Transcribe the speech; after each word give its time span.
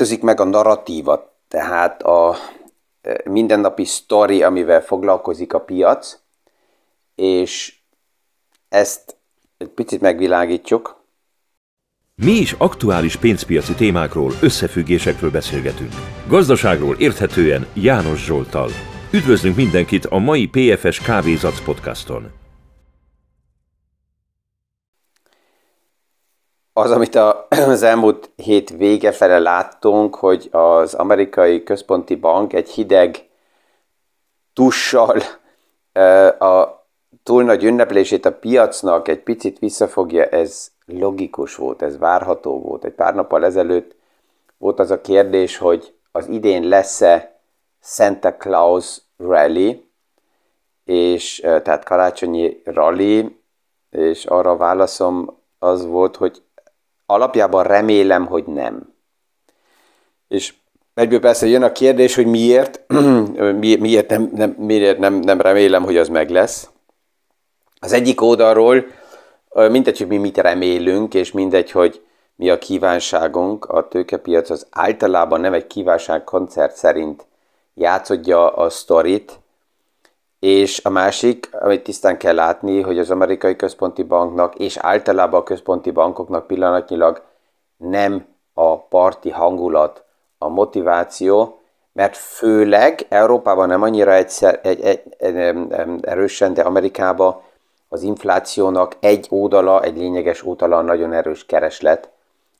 változik 0.00 0.24
meg 0.24 0.40
a 0.40 0.44
narratíva, 0.44 1.36
tehát 1.48 2.02
a 2.02 2.36
mindennapi 3.24 3.84
sztori, 3.84 4.42
amivel 4.42 4.80
foglalkozik 4.80 5.52
a 5.52 5.60
piac, 5.60 6.18
és 7.14 7.78
ezt 8.68 9.16
egy 9.58 9.68
picit 9.68 10.00
megvilágítjuk. 10.00 11.04
Mi 12.14 12.30
is 12.30 12.52
aktuális 12.52 13.16
pénzpiaci 13.16 13.74
témákról, 13.74 14.32
összefüggésekről 14.42 15.30
beszélgetünk. 15.30 15.92
Gazdaságról 16.28 16.96
érthetően 16.98 17.66
János 17.74 18.24
Zsoltal. 18.24 18.70
Üdvözlünk 19.12 19.56
mindenkit 19.56 20.04
a 20.04 20.18
mai 20.18 20.46
PFS 20.46 21.00
Kávézac 21.00 21.64
podcaston. 21.64 22.39
Az, 26.80 26.90
amit 26.90 27.14
az 27.48 27.82
elmúlt 27.82 28.30
hét 28.36 28.70
vége 28.70 29.12
fele 29.12 29.38
láttunk, 29.38 30.14
hogy 30.14 30.48
az 30.50 30.94
amerikai 30.94 31.62
központi 31.62 32.14
bank 32.14 32.52
egy 32.52 32.68
hideg 32.68 33.28
tussal 34.52 35.22
a 36.38 36.84
túl 37.22 37.42
nagy 37.42 37.64
ünneplését 37.64 38.24
a 38.24 38.32
piacnak 38.32 39.08
egy 39.08 39.22
picit 39.22 39.58
visszafogja, 39.58 40.24
ez 40.24 40.70
logikus 40.86 41.54
volt, 41.54 41.82
ez 41.82 41.98
várható 41.98 42.60
volt. 42.60 42.84
Egy 42.84 42.92
pár 42.92 43.14
nappal 43.14 43.44
ezelőtt 43.44 43.94
volt 44.58 44.78
az 44.78 44.90
a 44.90 45.00
kérdés, 45.00 45.56
hogy 45.56 45.94
az 46.12 46.28
idén 46.28 46.68
lesz-e 46.68 47.40
Santa 47.82 48.34
Claus 48.34 49.00
Rally, 49.16 49.84
és 50.84 51.40
tehát 51.40 51.84
karácsonyi 51.84 52.62
rally, 52.64 53.38
és 53.90 54.24
arra 54.24 54.50
a 54.50 54.56
válaszom 54.56 55.38
az 55.58 55.86
volt, 55.86 56.16
hogy 56.16 56.42
alapjában 57.10 57.64
remélem, 57.64 58.26
hogy 58.26 58.44
nem. 58.44 58.94
És 60.28 60.54
egyből 60.94 61.20
persze 61.20 61.46
jön 61.46 61.62
a 61.62 61.72
kérdés, 61.72 62.14
hogy 62.14 62.26
miért, 62.26 62.80
miért, 63.80 64.08
nem, 64.08 64.30
nem, 64.34 64.50
miért 64.58 64.98
nem, 64.98 65.14
nem 65.14 65.40
remélem, 65.40 65.82
hogy 65.82 65.96
az 65.96 66.08
meg 66.08 66.30
lesz. 66.30 66.70
Az 67.80 67.92
egyik 67.92 68.20
oldalról 68.20 68.84
mindegy, 69.52 69.98
hogy 69.98 70.06
mi 70.06 70.16
mit 70.16 70.38
remélünk, 70.38 71.14
és 71.14 71.32
mindegy, 71.32 71.70
hogy 71.70 72.02
mi 72.36 72.50
a 72.50 72.58
kívánságunk, 72.58 73.64
a 73.64 73.88
tőkepiac 73.88 74.50
az 74.50 74.66
általában 74.70 75.40
nem 75.40 75.52
egy 75.52 75.66
kívánság 75.66 76.24
koncert 76.24 76.76
szerint 76.76 77.26
játszodja 77.74 78.48
a 78.48 78.70
sztorit, 78.70 79.39
és 80.40 80.84
a 80.84 80.88
másik, 80.88 81.48
amit 81.52 81.82
tisztán 81.82 82.16
kell 82.16 82.34
látni, 82.34 82.80
hogy 82.80 82.98
az 82.98 83.10
amerikai 83.10 83.56
központi 83.56 84.02
banknak 84.02 84.54
és 84.54 84.76
általában 84.76 85.40
a 85.40 85.44
központi 85.44 85.90
bankoknak 85.90 86.46
pillanatnyilag 86.46 87.22
nem 87.76 88.26
a 88.54 88.78
parti 88.78 89.30
hangulat, 89.30 90.04
a 90.38 90.48
motiváció, 90.48 91.60
mert 91.92 92.16
főleg 92.16 93.06
Európában 93.08 93.68
nem 93.68 93.82
annyira 93.82 94.12
egyszer, 94.12 94.60
egy, 94.62 94.80
egy, 94.80 95.02
egy, 95.18 95.58
erősen, 96.00 96.54
de 96.54 96.62
Amerikában 96.62 97.40
az 97.88 98.02
inflációnak 98.02 98.96
egy 99.00 99.26
oldala, 99.30 99.82
egy 99.82 99.96
lényeges 99.96 100.46
oldala 100.46 100.80
nagyon 100.80 101.12
erős 101.12 101.46
kereslet, 101.46 102.08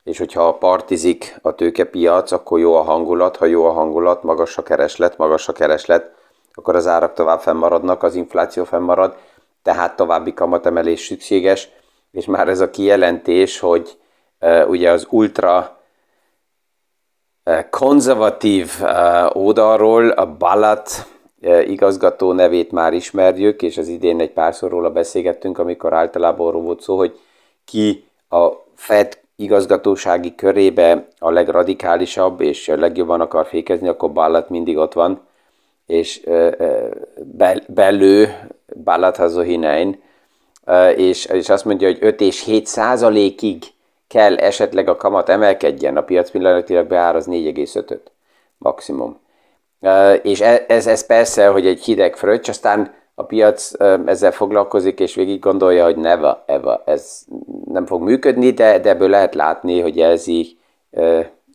és 0.03 0.17
hogyha 0.17 0.53
partizik 0.53 1.39
a 1.41 1.55
tőkepiac, 1.55 2.31
akkor 2.31 2.59
jó 2.59 2.75
a 2.75 2.81
hangulat, 2.81 3.37
ha 3.37 3.45
jó 3.45 3.65
a 3.65 3.71
hangulat, 3.71 4.23
magas 4.23 4.57
a 4.57 4.63
kereslet, 4.63 5.17
magas 5.17 5.47
a 5.47 5.53
kereslet, 5.53 6.11
akkor 6.53 6.75
az 6.75 6.87
árak 6.87 7.13
tovább 7.13 7.39
fennmaradnak, 7.39 8.03
az 8.03 8.15
infláció 8.15 8.63
fennmarad, 8.63 9.15
tehát 9.63 9.95
további 9.95 10.33
kamatemelés 10.33 11.05
szükséges, 11.05 11.69
és 12.11 12.25
már 12.25 12.47
ez 12.47 12.59
a 12.59 12.69
kijelentés, 12.69 13.59
hogy 13.59 13.97
uh, 14.39 14.69
ugye 14.69 14.91
az 14.91 15.07
ultra 15.09 15.77
uh, 17.45 17.69
konzervatív 17.69 18.71
uh, 18.81 19.35
oldalról 19.35 20.09
a 20.09 20.25
Balat 20.37 21.05
igazgató 21.65 22.31
nevét 22.31 22.71
már 22.71 22.93
ismerjük, 22.93 23.61
és 23.61 23.77
az 23.77 23.87
idén 23.87 24.19
egy 24.19 24.31
párszor 24.31 24.69
róla 24.69 24.89
beszélgettünk, 24.89 25.57
amikor 25.57 25.93
általában 25.93 26.47
arról 26.47 26.61
volt 26.61 26.81
szó, 26.81 26.97
hogy 26.97 27.19
ki 27.65 28.07
a 28.29 28.49
Fed 28.75 29.19
igazgatósági 29.35 30.35
körébe 30.35 31.07
a 31.19 31.31
legradikálisabb, 31.31 32.41
és 32.41 32.67
a 32.69 32.75
legjobban 32.75 33.21
akar 33.21 33.45
fékezni, 33.45 33.87
akkor 33.87 34.11
Ballat 34.11 34.49
mindig 34.49 34.77
ott 34.77 34.93
van, 34.93 35.21
és 35.91 36.21
belő 37.67 38.49
Ballat 38.83 39.43
hinein, 39.43 40.01
és, 40.95 41.25
és 41.25 41.49
azt 41.49 41.65
mondja, 41.65 41.87
hogy 41.87 41.97
5 42.01 42.21
és 42.21 42.43
7 42.43 42.67
százalékig 42.67 43.63
kell 44.07 44.35
esetleg 44.35 44.87
a 44.87 44.95
kamat 44.95 45.29
emelkedjen, 45.29 45.97
a 45.97 46.03
piac 46.03 46.31
pillanatilag 46.31 46.87
beáraz 46.87 47.25
4,5-öt 47.27 48.11
maximum. 48.57 49.19
És 50.21 50.41
e, 50.41 50.65
ez, 50.67 50.87
ez 50.87 51.05
persze, 51.05 51.47
hogy 51.47 51.67
egy 51.67 51.83
hideg 51.83 52.15
fröccs, 52.15 52.49
aztán 52.49 52.93
a 53.15 53.23
piac 53.23 53.71
ezzel 54.05 54.31
foglalkozik, 54.31 54.99
és 54.99 55.15
végig 55.15 55.39
gondolja, 55.39 55.83
hogy 55.83 55.95
neva, 55.95 56.43
eva, 56.45 56.83
ez 56.85 57.21
nem 57.65 57.85
fog 57.85 58.01
működni, 58.01 58.51
de, 58.51 58.79
de 58.79 58.89
ebből 58.89 59.09
lehet 59.09 59.35
látni, 59.35 59.79
hogy 59.79 59.99
ez 59.99 60.27
így 60.27 60.57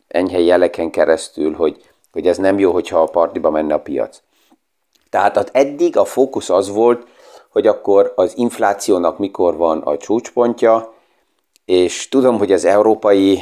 enyhe 0.07 0.39
jeleken 0.39 0.89
keresztül, 0.89 1.53
hogy, 1.53 1.81
hogy 2.11 2.27
ez 2.27 2.37
nem 2.37 2.59
jó, 2.59 2.71
hogyha 2.71 3.01
a 3.01 3.05
partiba 3.05 3.49
menne 3.49 3.73
a 3.73 3.79
piac. 3.79 4.21
Tehát 5.09 5.49
eddig 5.53 5.97
a 5.97 6.05
fókusz 6.05 6.49
az 6.49 6.69
volt, 6.69 7.07
hogy 7.49 7.67
akkor 7.67 8.13
az 8.15 8.33
inflációnak 8.35 9.17
mikor 9.17 9.57
van 9.57 9.79
a 9.79 9.97
csúcspontja, 9.97 10.93
és 11.65 12.09
tudom, 12.09 12.37
hogy 12.37 12.51
az 12.51 12.65
európai 12.65 13.39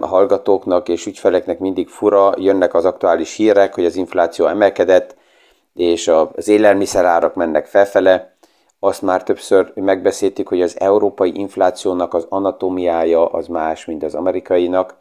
hallgatóknak 0.00 0.88
és 0.88 1.06
ügyfeleknek 1.06 1.58
mindig 1.58 1.88
fura, 1.88 2.34
jönnek 2.36 2.74
az 2.74 2.84
aktuális 2.84 3.36
hírek, 3.36 3.74
hogy 3.74 3.84
az 3.84 3.96
infláció 3.96 4.46
emelkedett, 4.46 5.16
és 5.74 6.08
az 6.08 6.48
élelmiszerárak 6.48 7.34
mennek 7.34 7.66
felfele. 7.66 8.36
Azt 8.78 9.02
már 9.02 9.22
többször 9.22 9.72
megbeszéltük, 9.74 10.48
hogy 10.48 10.62
az 10.62 10.80
európai 10.80 11.38
inflációnak 11.38 12.14
az 12.14 12.26
anatómiája 12.28 13.26
az 13.26 13.46
más, 13.46 13.84
mint 13.84 14.02
az 14.02 14.14
amerikainak. 14.14 14.96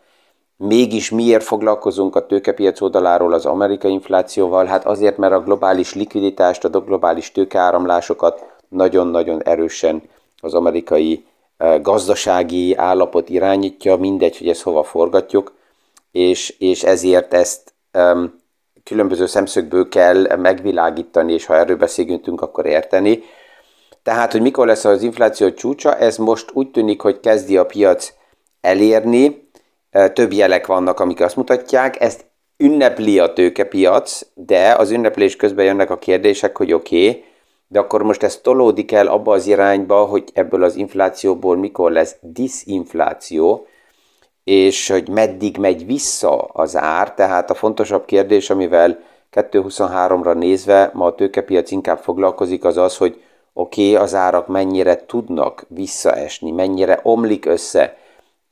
Mégis 0.58 1.10
miért 1.10 1.44
foglalkozunk 1.44 2.16
a 2.16 2.26
tőkepiac 2.26 2.82
oldaláról 2.82 3.34
az 3.34 3.46
amerikai 3.46 3.92
inflációval? 3.92 4.66
Hát 4.66 4.86
azért, 4.86 5.18
mert 5.18 5.34
a 5.34 5.42
globális 5.42 5.94
likviditást, 5.94 6.64
a 6.64 6.70
globális 6.70 7.32
tőkeáramlásokat 7.32 8.46
nagyon-nagyon 8.70 9.44
erősen 9.44 10.02
az 10.42 10.54
amerikai 10.54 11.26
gazdasági 11.82 12.76
állapot 12.76 13.30
irányítja, 13.30 13.96
mindegy, 13.96 14.38
hogy 14.38 14.50
ezt 14.50 14.62
hova 14.62 14.84
forgatjuk, 14.84 15.54
és, 16.12 16.56
és 16.60 16.84
ezért 16.84 17.34
ezt 17.34 17.74
um, 17.94 18.42
különböző 18.84 19.26
szemszögből 19.26 19.90
kell 19.90 20.36
megvilágítani, 20.36 21.34
és 21.34 21.46
ha 21.46 21.56
erről 21.56 21.78
beszélgetünk, 21.78 22.42
akkor 22.42 22.66
érteni. 22.66 23.24
Tehát, 24.04 24.32
hogy 24.32 24.42
mikor 24.42 24.68
lesz 24.68 24.86
az 24.86 25.02
infláció 25.02 25.52
csúcsa, 25.52 25.96
ez 25.98 26.18
most 26.18 26.50
úgy 26.54 26.72
tűnik, 26.72 27.02
hogy 27.02 27.20
kezdi 27.20 27.58
a 27.58 27.66
piac 27.66 28.14
elérni, 28.62 29.43
több 30.14 30.34
jelek 30.34 30.68
vannak, 30.68 31.00
amik 31.00 31.22
azt 31.22 31.36
mutatják, 31.36 32.02
ezt 32.02 32.26
ünnepli 32.58 33.20
a 33.20 33.34
tőkepiac, 33.34 34.22
de 34.34 34.74
az 34.74 34.92
ünneplés 34.92 35.36
közben 35.36 35.66
jönnek 35.66 35.90
a 35.90 35.98
kérdések, 35.98 36.58
hogy 36.58 36.74
oké, 36.74 37.08
okay, 37.10 37.24
de 37.68 37.80
akkor 37.80 38.04
most 38.04 38.24
ez 38.24 38.38
tolódik 38.38 38.92
el 38.92 39.08
abba 39.08 39.34
az 39.34 39.48
irányba, 39.48 40.06
hogy 40.06 40.24
ebből 40.34 40.64
az 40.64 40.76
inflációból 40.76 41.58
mikor 41.58 41.92
lesz 41.92 42.16
disinfláció, 42.22 43.68
és 44.44 44.90
hogy 44.90 45.10
meddig 45.10 45.58
megy 45.58 45.86
vissza 45.86 46.38
az 46.38 46.76
ár, 46.76 47.14
tehát 47.14 47.50
a 47.50 47.54
fontosabb 47.54 48.06
kérdés, 48.06 48.50
amivel 48.50 49.00
2023-ra 49.32 50.34
nézve 50.38 50.92
ma 50.94 51.06
a 51.06 51.16
tőkepiac 51.16 51.72
inkább 51.72 51.98
foglalkozik, 51.98 52.64
az 52.64 52.78
az, 52.78 52.98
hogy 52.98 53.22
oké, 53.54 53.92
okay, 53.92 54.04
az 54.04 54.16
árak 54.16 54.48
mennyire 54.48 55.06
tudnak 55.06 55.66
visszaesni, 55.68 56.52
mennyire 56.52 57.00
omlik 57.04 57.46
össze 57.46 57.98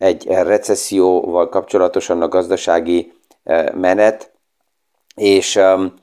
egy 0.01 0.27
recesszióval 0.27 1.49
kapcsolatosan 1.49 2.21
a 2.21 2.27
gazdasági 2.27 3.13
eh, 3.43 3.65
menet, 3.73 4.31
és 5.15 5.55
um, 5.55 5.93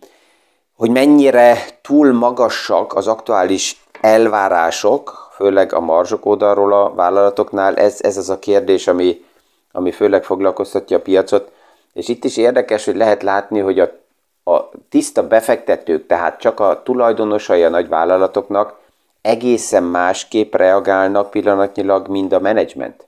hogy 0.76 0.90
mennyire 0.90 1.56
túl 1.82 2.12
magasak 2.12 2.94
az 2.94 3.06
aktuális 3.06 3.84
elvárások, 4.00 5.30
főleg 5.34 5.72
a 5.72 5.80
marzsok 5.80 6.26
oldalról 6.26 6.72
a 6.72 6.94
vállalatoknál, 6.94 7.76
ez, 7.76 7.98
ez 8.00 8.16
az 8.16 8.30
a 8.30 8.38
kérdés, 8.38 8.86
ami, 8.86 9.24
ami 9.72 9.90
főleg 9.90 10.24
foglalkoztatja 10.24 10.96
a 10.96 11.00
piacot. 11.00 11.50
És 11.92 12.08
itt 12.08 12.24
is 12.24 12.36
érdekes, 12.36 12.84
hogy 12.84 12.96
lehet 12.96 13.22
látni, 13.22 13.58
hogy 13.58 13.80
a, 13.80 13.90
a 14.50 14.70
tiszta 14.88 15.26
befektetők, 15.26 16.06
tehát 16.06 16.40
csak 16.40 16.60
a 16.60 16.82
tulajdonosai 16.82 17.62
a 17.62 17.68
nagy 17.68 17.88
vállalatoknak 17.88 18.74
egészen 19.22 19.82
másképp 19.82 20.54
reagálnak 20.54 21.30
pillanatnyilag, 21.30 22.08
mint 22.08 22.32
a 22.32 22.40
menedzsment. 22.40 23.07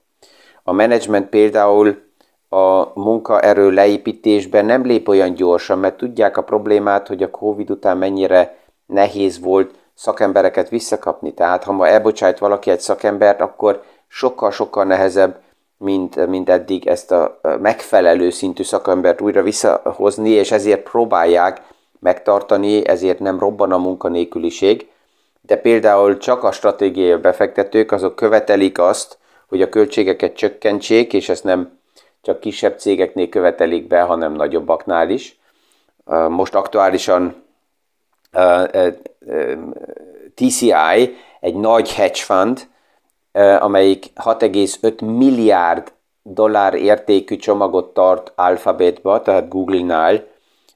A 0.71 0.73
menedzsment 0.73 1.29
például 1.29 2.03
a 2.49 3.01
munkaerő 3.01 3.71
leépítésben 3.71 4.65
nem 4.65 4.85
lép 4.85 5.09
olyan 5.09 5.35
gyorsan, 5.35 5.79
mert 5.79 5.97
tudják 5.97 6.37
a 6.37 6.43
problémát, 6.43 7.09
hogy 7.09 7.23
a 7.23 7.31
Covid 7.31 7.71
után 7.71 7.97
mennyire 7.97 8.57
nehéz 8.87 9.41
volt 9.41 9.75
szakembereket 9.95 10.69
visszakapni. 10.69 11.35
Tehát 11.35 11.65
ha 11.65 11.73
ma 11.73 11.87
elbocsájt 11.87 12.39
valaki 12.39 12.71
egy 12.71 12.81
szakembert, 12.81 13.41
akkor 13.41 13.83
sokkal-sokkal 14.09 14.85
nehezebb 14.85 15.41
mint, 15.79 16.27
mint 16.27 16.49
eddig 16.49 16.87
ezt 16.87 17.13
a 17.13 17.41
megfelelő 17.61 18.31
szintű 18.31 18.63
szakembert 18.63 19.21
újra 19.21 19.43
visszahozni, 19.43 20.31
és 20.31 20.51
ezért 20.51 20.91
próbálják 20.91 21.63
megtartani, 22.01 22.89
ezért 22.89 23.19
nem 23.19 23.39
robban 23.39 23.73
a 23.73 23.79
munkanélküliség, 23.79 24.91
de 25.41 25.57
például 25.57 26.17
csak 26.17 26.45
a 26.45 26.53
stratégiai 26.53 27.21
befektetők 27.21 27.93
azok 27.93 28.17
követelik 28.17 28.79
azt, 28.79 29.19
hogy 29.51 29.63
a 29.63 29.69
költségeket 29.69 30.35
csökkentsék, 30.35 31.13
és 31.13 31.29
ezt 31.29 31.45
nem 31.45 31.79
csak 32.23 32.41
kisebb 32.41 32.79
cégeknél 32.79 33.29
követelik 33.29 33.87
be, 33.87 34.01
hanem 34.01 34.33
nagyobbaknál 34.33 35.11
is. 35.11 35.39
Most 36.29 36.55
aktuálisan 36.55 37.43
TCI, 40.35 41.17
egy 41.41 41.55
nagy 41.55 41.93
hedge 41.93 42.21
fund, 42.21 42.69
amelyik 43.59 44.07
6,5 44.15 45.17
milliárd 45.17 45.93
dollár 46.23 46.75
értékű 46.75 47.37
csomagot 47.37 47.95
tart 47.95 48.33
Alphabetba, 48.35 49.23
tehát 49.23 49.49
Google-nál, 49.49 50.25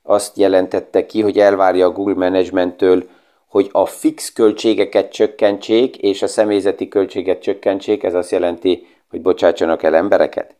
azt 0.02 0.36
jelentette 0.36 1.06
ki, 1.06 1.22
hogy 1.22 1.38
elvárja 1.38 1.86
a 1.86 1.90
Google 1.90 2.14
Managementtől, 2.14 3.08
hogy 3.54 3.68
a 3.72 3.86
fix 3.86 4.32
költségeket 4.32 5.12
csökkentsék, 5.12 5.96
és 5.96 6.22
a 6.22 6.26
személyzeti 6.26 6.88
költséget 6.88 7.42
csökkentsék, 7.42 8.02
ez 8.02 8.14
azt 8.14 8.30
jelenti, 8.30 8.86
hogy 9.10 9.22
bocsátsanak 9.22 9.82
el 9.82 9.94
embereket. 9.94 10.54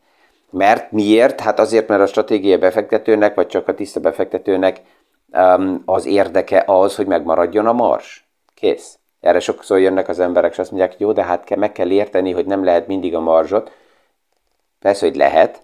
Mert 0.51 0.93
miért? 0.93 1.41
Hát 1.41 1.59
azért, 1.59 1.89
mert 1.89 2.03
a 2.03 2.07
stratégia 2.07 2.59
befektetőnek, 2.59 3.35
vagy 3.35 3.47
csak 3.47 3.69
a 3.69 3.75
tiszta 3.75 4.01
befektetőnek 4.01 4.81
um, 5.33 5.83
az 5.85 6.07
érdeke 6.07 6.63
az, 6.67 6.97
hogy 6.97 7.07
megmaradjon 7.07 7.67
a 7.67 7.73
mars. 7.73 8.29
Kész. 8.55 8.99
Erre 9.21 9.41
sokszor 9.41 9.79
jönnek 9.79 10.09
az 10.09 10.19
emberek, 10.19 10.53
és 10.53 10.59
azt 10.59 10.71
mondják, 10.71 10.95
jó, 10.99 11.13
de 11.13 11.23
hát 11.23 11.57
meg 11.57 11.73
kell 11.73 11.91
érteni, 11.91 12.33
hogy 12.33 12.47
nem 12.47 12.65
lehet 12.65 12.87
mindig 12.87 13.15
a 13.15 13.21
marzsot. 13.21 13.73
Persze, 14.81 15.07
hogy 15.07 15.17
lehet, 15.17 15.63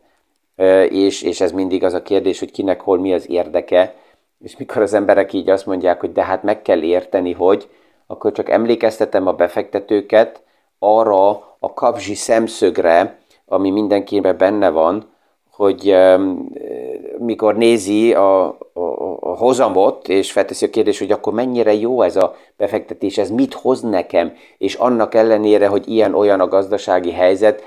és, 0.89 1.23
és 1.23 1.41
ez 1.41 1.53
mindig 1.53 1.85
az 1.85 1.95
a 1.95 2.03
kérdés, 2.03 2.39
hogy 2.39 2.51
kinek 2.51 2.81
hol 2.81 2.99
mi 2.99 3.15
az 3.15 3.31
érdeke, 3.31 3.95
és 4.43 4.57
mikor 4.57 4.83
az 4.83 4.95
emberek 4.95 5.33
így 5.33 5.51
azt 5.51 5.67
mondják, 5.67 6.01
hogy 6.01 6.13
de 6.13 6.25
hát 6.25 6.43
meg 6.43 6.63
kell 6.63 6.83
érteni, 6.83 7.33
hogy, 7.33 7.69
akkor 8.07 8.33
csak 8.33 8.49
emlékeztetem 8.51 9.27
a 9.27 9.33
befektetőket 9.33 10.43
arra 10.79 11.29
a 11.59 11.73
kapzsi 11.75 12.15
szemszögre, 12.15 13.19
ami 13.47 13.71
mindenkiben 13.71 14.37
benne 14.37 14.71
van, 14.71 15.09
hogy 15.51 15.93
um, 15.93 16.53
mikor 17.19 17.57
nézi 17.57 18.15
a, 18.15 18.47
a, 18.47 18.59
a 19.21 19.37
hozamot, 19.37 20.09
és 20.09 20.33
felteszi 20.33 20.65
a 20.65 20.71
kérdés, 20.71 20.99
hogy 20.99 21.13
akkor 21.13 21.33
mennyire 21.33 21.75
jó 21.75 22.03
ez 22.03 22.17
a 22.17 22.35
befektetés, 22.57 23.19
ez 23.19 23.31
mit 23.31 23.55
hoz 23.55 23.81
nekem, 23.81 24.33
és 24.59 24.75
annak 24.75 25.15
ellenére, 25.15 25.67
hogy 25.67 25.89
ilyen-olyan 25.89 26.41
a 26.41 26.49
gazdasági 26.49 27.13
helyzet, 27.13 27.63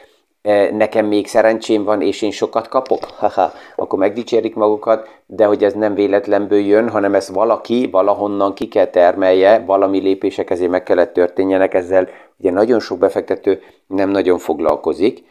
nekem 0.71 1.05
még 1.05 1.27
szerencsém 1.27 1.83
van, 1.83 2.01
és 2.01 2.21
én 2.21 2.31
sokat 2.31 2.67
kapok, 2.67 3.03
haha, 3.19 3.51
akkor 3.75 3.99
megdicsérik 3.99 4.55
magukat, 4.55 5.07
de 5.25 5.45
hogy 5.45 5.63
ez 5.63 5.73
nem 5.73 5.93
véletlenből 5.93 6.59
jön, 6.59 6.89
hanem 6.89 7.15
ezt 7.15 7.29
valaki 7.29 7.89
valahonnan 7.91 8.53
ki 8.53 8.67
kell 8.67 8.87
termelje, 8.87 9.63
valami 9.65 9.99
lépések 9.99 10.49
ezért 10.49 10.71
meg 10.71 10.83
kellett 10.83 11.13
történjenek, 11.13 11.73
ezzel 11.73 12.09
ugye 12.37 12.51
nagyon 12.51 12.79
sok 12.79 12.97
befektető 12.97 13.61
nem 13.87 14.09
nagyon 14.09 14.37
foglalkozik, 14.37 15.23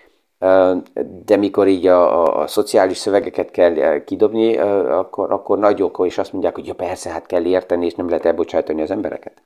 de 1.25 1.37
mikor 1.37 1.67
így 1.67 1.87
a, 1.87 2.23
a, 2.23 2.43
a 2.43 2.47
szociális 2.47 2.97
szövegeket 2.97 3.51
kell 3.51 4.05
kidobni, 4.05 4.57
akkor, 4.57 5.33
akkor 5.33 5.59
nagyok, 5.59 6.03
és 6.05 6.19
azt 6.19 6.33
mondják, 6.33 6.55
hogy 6.55 6.67
ja 6.67 6.75
persze, 6.75 7.11
hát 7.11 7.27
kell 7.27 7.45
érteni, 7.45 7.85
és 7.85 7.95
nem 7.95 8.09
lehet 8.09 8.25
elbocsátani 8.25 8.83
az 8.83 8.91
embereket. 8.91 9.43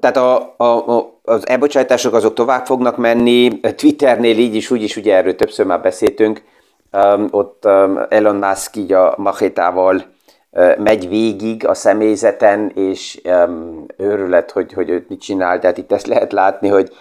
Tehát 0.00 0.16
a, 0.16 0.54
a, 0.56 0.96
a, 0.96 1.18
az 1.22 1.48
elbocsátások 1.48 2.14
azok 2.14 2.34
tovább 2.34 2.66
fognak 2.66 2.96
menni, 2.96 3.60
Twitternél 3.60 4.38
így 4.38 4.54
is, 4.54 4.70
úgy 4.70 4.82
is, 4.82 4.96
ugye 4.96 5.14
erről 5.14 5.34
többször 5.34 5.66
már 5.66 5.80
beszéltünk, 5.80 6.42
um, 6.92 7.28
ott 7.30 7.64
um, 7.64 8.00
Elon 8.08 8.36
Musk 8.36 8.76
így 8.76 8.92
a 8.92 9.14
machétával 9.16 10.04
uh, 10.50 10.78
megy 10.78 11.08
végig 11.08 11.66
a 11.66 11.74
személyzeten, 11.74 12.72
és 12.74 13.20
um, 13.24 13.84
őrület, 13.96 14.50
hogy, 14.50 14.72
hogy 14.72 14.88
őt 14.88 15.08
mit 15.08 15.20
csinál, 15.20 15.58
tehát 15.58 15.78
itt 15.78 15.92
ezt 15.92 16.06
lehet 16.06 16.32
látni, 16.32 16.68
hogy 16.68 16.92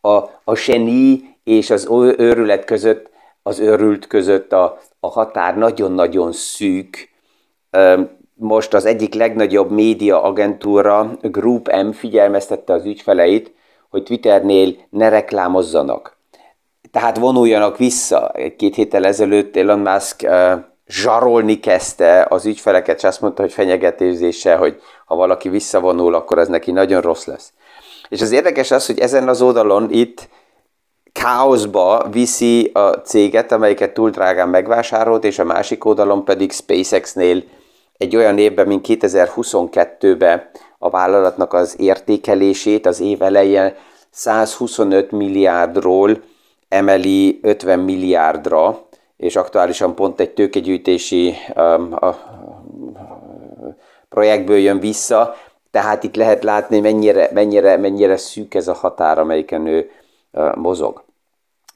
a, 0.00 0.16
a 0.44 0.54
seni 0.54 1.34
és 1.44 1.70
az 1.70 1.88
őrület 2.16 2.64
között, 2.64 3.10
az 3.42 3.58
őrült 3.58 4.06
között 4.06 4.52
a, 4.52 4.78
a 5.00 5.08
határ 5.08 5.56
nagyon-nagyon 5.56 6.32
szűk, 6.32 7.08
um, 7.72 8.15
most 8.38 8.74
az 8.74 8.84
egyik 8.84 9.14
legnagyobb 9.14 9.70
média 9.70 10.22
agentúra, 10.22 11.18
Group 11.20 11.68
M 11.84 11.90
figyelmeztette 11.90 12.72
az 12.72 12.84
ügyfeleit, 12.84 13.54
hogy 13.90 14.02
Twitternél 14.02 14.74
ne 14.90 15.08
reklámozzanak. 15.08 16.16
Tehát 16.90 17.18
vonuljanak 17.18 17.76
vissza. 17.76 18.32
Két 18.56 18.74
héttel 18.74 19.06
ezelőtt 19.06 19.56
Elon 19.56 19.78
Musk 19.78 20.22
uh, 20.22 20.52
zsarolni 20.86 21.60
kezdte 21.60 22.26
az 22.28 22.46
ügyfeleket, 22.46 22.96
és 22.96 23.04
azt 23.04 23.20
mondta, 23.20 23.42
hogy 23.42 23.52
fenyegetézése, 23.52 24.56
hogy 24.56 24.80
ha 25.06 25.14
valaki 25.14 25.48
visszavonul, 25.48 26.14
akkor 26.14 26.38
ez 26.38 26.48
neki 26.48 26.72
nagyon 26.72 27.00
rossz 27.00 27.24
lesz. 27.24 27.52
És 28.08 28.20
az 28.20 28.32
érdekes 28.32 28.70
az, 28.70 28.86
hogy 28.86 28.98
ezen 28.98 29.28
az 29.28 29.42
oldalon 29.42 29.90
itt 29.90 30.28
káoszba 31.12 32.06
viszi 32.10 32.70
a 32.74 32.88
céget, 32.88 33.52
amelyiket 33.52 33.94
túl 33.94 34.10
drágán 34.10 34.48
megvásárolt, 34.48 35.24
és 35.24 35.38
a 35.38 35.44
másik 35.44 35.84
oldalon 35.84 36.24
pedig 36.24 36.52
SpaceX-nél 36.52 37.42
egy 37.98 38.16
olyan 38.16 38.38
évben, 38.38 38.66
mint 38.66 38.86
2022-ben 38.88 40.48
a 40.78 40.90
vállalatnak 40.90 41.52
az 41.52 41.74
értékelését 41.78 42.86
az 42.86 43.00
év 43.00 43.22
elején 43.22 43.74
125 44.10 45.10
milliárdról 45.10 46.22
emeli 46.68 47.38
50 47.42 47.78
milliárdra, 47.78 48.86
és 49.16 49.36
aktuálisan 49.36 49.94
pont 49.94 50.20
egy 50.20 50.30
tőkegyűjtési 50.30 51.34
um, 51.54 51.92
a, 52.00 52.16
projektből 54.08 54.58
jön 54.58 54.80
vissza, 54.80 55.34
tehát 55.70 56.04
itt 56.04 56.16
lehet 56.16 56.44
látni, 56.44 56.80
mennyire, 56.80 57.30
mennyire, 57.32 57.76
mennyire 57.76 58.16
szűk 58.16 58.54
ez 58.54 58.68
a 58.68 58.72
határ, 58.72 59.18
amelyiken 59.18 59.66
ő 59.66 59.90
uh, 60.32 60.54
mozog. 60.54 61.04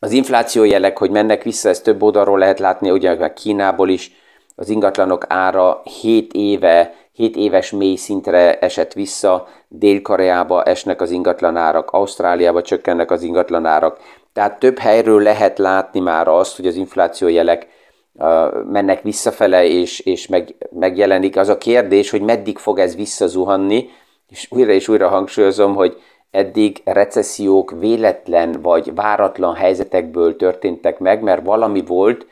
Az 0.00 0.12
infláció 0.12 0.64
jelek, 0.64 0.99
hogy 0.99 1.11
mennek 1.11 1.43
vissza, 1.43 1.69
ezt 1.69 1.84
több 1.84 2.02
oldalról 2.02 2.38
lehet 2.38 2.58
látni, 2.58 2.90
ugye 2.90 3.32
Kínából 3.32 3.88
is 3.88 4.12
az 4.60 4.68
ingatlanok 4.68 5.24
ára 5.28 5.80
7 6.00 6.32
éve, 6.32 6.94
7 7.12 7.36
éves 7.36 7.70
mély 7.70 7.96
szintre 7.96 8.58
esett 8.58 8.92
vissza, 8.92 9.48
Dél-Koreába 9.68 10.62
esnek 10.62 11.00
az 11.00 11.10
ingatlanárak, 11.10 11.90
Ausztráliába 11.90 12.62
csökkennek 12.62 13.11
az 13.11 13.23
ingatlanárak. 13.23 13.99
Tehát 14.32 14.58
több 14.58 14.78
helyről 14.78 15.23
lehet 15.23 15.58
látni 15.58 16.00
már 16.00 16.28
azt, 16.28 16.56
hogy 16.56 16.66
az 16.66 16.76
infláció 16.76 17.28
jelek 17.28 17.68
uh, 18.12 18.64
mennek 18.64 19.02
visszafele, 19.02 19.64
és, 19.64 20.00
és 20.00 20.26
meg, 20.26 20.54
megjelenik. 20.70 21.37
Az 21.37 21.49
a 21.49 21.58
kérdés, 21.58 22.11
hogy 22.11 22.23
meddig 22.23 22.58
fog 22.58 22.78
ez 22.78 22.96
visszazuhanni, 22.96 23.88
és 24.28 24.49
újra 24.50 24.73
és 24.73 24.88
újra 24.88 25.08
hangsúlyozom, 25.08 25.75
hogy 25.75 26.00
eddig 26.30 26.80
recessziók 26.85 27.75
véletlen 27.78 28.52
vagy 28.62 28.94
váratlan 28.94 29.54
helyzetekből 29.54 30.37
történtek 30.37 30.99
meg, 30.99 31.23
mert 31.23 31.44
valami 31.44 31.82
volt, 31.87 32.26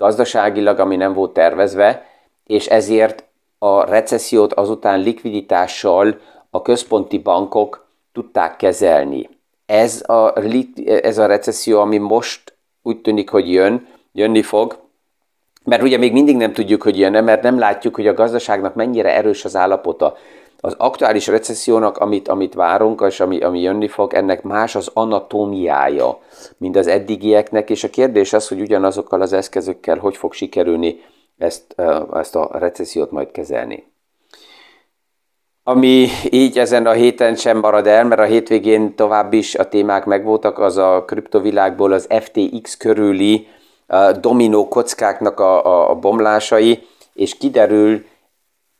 gazdaságilag, 0.00 0.78
ami 0.78 0.96
nem 0.96 1.12
volt 1.12 1.32
tervezve, 1.32 2.06
és 2.46 2.66
ezért 2.66 3.24
a 3.58 3.84
recessziót 3.84 4.52
azután 4.52 5.00
likviditással 5.00 6.20
a 6.50 6.62
központi 6.62 7.18
bankok 7.18 7.86
tudták 8.12 8.56
kezelni. 8.56 9.28
Ez 9.66 10.02
a, 10.06 10.32
ez 10.84 11.18
a 11.18 11.26
recesszió, 11.26 11.80
ami 11.80 11.98
most 11.98 12.56
úgy 12.82 13.00
tűnik, 13.00 13.30
hogy 13.30 13.52
jön, 13.52 13.86
jönni 14.12 14.42
fog, 14.42 14.78
mert 15.64 15.82
ugye 15.82 15.96
még 15.96 16.12
mindig 16.12 16.36
nem 16.36 16.52
tudjuk, 16.52 16.82
hogy 16.82 16.98
jön, 16.98 17.24
mert 17.24 17.42
nem 17.42 17.58
látjuk, 17.58 17.94
hogy 17.94 18.06
a 18.06 18.14
gazdaságnak 18.14 18.74
mennyire 18.74 19.14
erős 19.14 19.44
az 19.44 19.56
állapota 19.56 20.16
az 20.60 20.74
aktuális 20.78 21.26
recessziónak, 21.26 21.98
amit, 21.98 22.28
amit 22.28 22.54
várunk, 22.54 23.04
és 23.06 23.20
ami, 23.20 23.40
ami 23.40 23.60
jönni 23.60 23.88
fog, 23.88 24.14
ennek 24.14 24.42
más 24.42 24.74
az 24.74 24.90
anatómiája, 24.94 26.18
mint 26.56 26.76
az 26.76 26.86
eddigieknek, 26.86 27.70
és 27.70 27.84
a 27.84 27.90
kérdés 27.90 28.32
az, 28.32 28.48
hogy 28.48 28.60
ugyanazokkal 28.60 29.20
az 29.20 29.32
eszközökkel 29.32 29.98
hogy 29.98 30.16
fog 30.16 30.32
sikerülni 30.32 31.00
ezt, 31.38 31.74
ezt 32.12 32.36
a 32.36 32.50
recessziót 32.52 33.10
majd 33.10 33.30
kezelni. 33.30 33.88
Ami 35.62 36.08
így 36.30 36.58
ezen 36.58 36.86
a 36.86 36.92
héten 36.92 37.34
sem 37.34 37.58
marad 37.58 37.86
el, 37.86 38.04
mert 38.04 38.20
a 38.20 38.24
hétvégén 38.24 38.94
tovább 38.94 39.32
is 39.32 39.54
a 39.54 39.68
témák 39.68 40.04
megvoltak, 40.04 40.58
az 40.58 40.76
a 40.76 41.04
kriptovilágból 41.06 41.92
az 41.92 42.08
FTX 42.20 42.76
körüli 42.76 43.46
dominó 44.20 44.68
kockáknak 44.68 45.40
a, 45.40 45.64
a, 45.64 45.90
a 45.90 45.94
bomlásai, 45.94 46.86
és 47.14 47.36
kiderül, 47.36 48.04